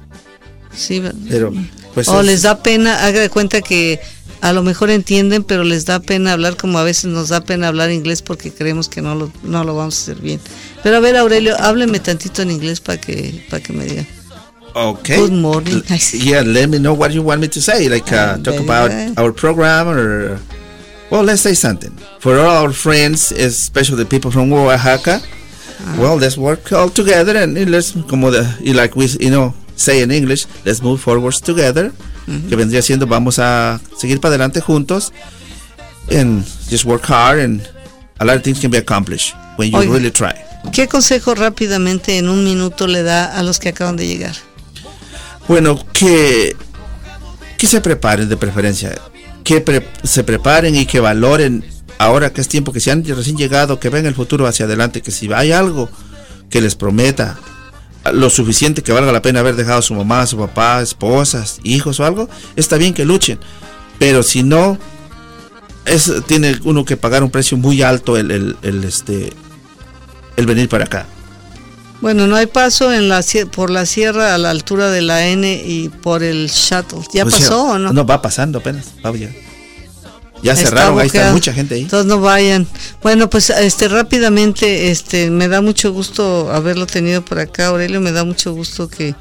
[0.73, 1.51] sí pero
[1.93, 3.99] pues o es- les da pena, haga de cuenta que
[4.41, 7.67] a lo mejor entienden, pero les da pena hablar como a veces nos da pena
[7.67, 10.39] hablar inglés porque creemos que no lo, no lo vamos a hacer bien.
[10.83, 14.05] Pero a ver, Aurelio, hábleme tantito en inglés para que, para que me diga.
[14.73, 15.17] Okay.
[15.17, 15.81] Good morning.
[16.13, 17.89] Yeah, let me know what you want me to say.
[17.89, 20.39] Like uh, talk about our program or
[21.09, 25.21] well, let's say something for all our friends, especially the people from Oaxaca.
[25.97, 28.43] Well, let's work all together and let's como the
[28.75, 31.91] like we you know say in English, let's move forwards together.
[32.49, 35.13] Que vendría siendo vamos a seguir para adelante juntos
[36.11, 37.61] and just work hard and
[38.19, 39.93] a lot of things can be accomplished when you Oiga.
[39.93, 40.33] really try.
[40.73, 44.35] ¿Qué consejo rápidamente en un minuto le da a los que acaban de llegar?
[45.47, 46.55] Bueno, que,
[47.57, 48.93] que se preparen de preferencia,
[49.45, 51.63] que pre- se preparen y que valoren
[51.99, 55.01] ahora que es tiempo que se han recién llegado, que ven el futuro hacia adelante,
[55.01, 55.89] que si hay algo
[56.49, 57.37] que les prometa
[58.11, 61.59] lo suficiente que valga la pena haber dejado a su mamá, a su papá, esposas,
[61.63, 63.39] hijos o algo, está bien que luchen,
[63.99, 64.77] pero si no,
[65.85, 69.33] es, tiene uno que pagar un precio muy alto el, el, el, este,
[70.35, 71.05] el venir para acá.
[71.99, 75.63] Bueno, no hay paso en la por la sierra a la altura de la N
[75.65, 76.99] y por el shuttle.
[77.11, 77.91] ¿Ya O sea, pasó o no?
[77.91, 78.85] No, va pasando apenas.
[79.03, 79.31] va ya.
[80.43, 81.81] Ya cerraron, ahí está mucha gente ahí.
[81.81, 82.67] Entonces no vayan.
[83.01, 88.11] Bueno, pues este rápidamente, este, me da mucho gusto haberlo tenido por acá, Aurelio, me
[88.11, 89.15] da mucho gusto que,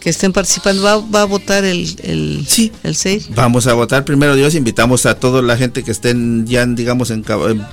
[0.00, 0.82] que estén participando.
[0.82, 2.72] ¿Va, va a votar el, el, Sí.
[2.84, 3.30] el 6?
[3.34, 7.24] Vamos a votar primero Dios, invitamos a toda la gente que estén ya digamos en,
[7.28, 7.66] en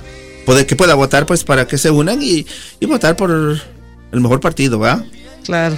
[0.46, 2.46] poder que pueda votar pues para que se unan y,
[2.80, 5.04] y votar por el mejor partido, ¿va?
[5.44, 5.76] Claro.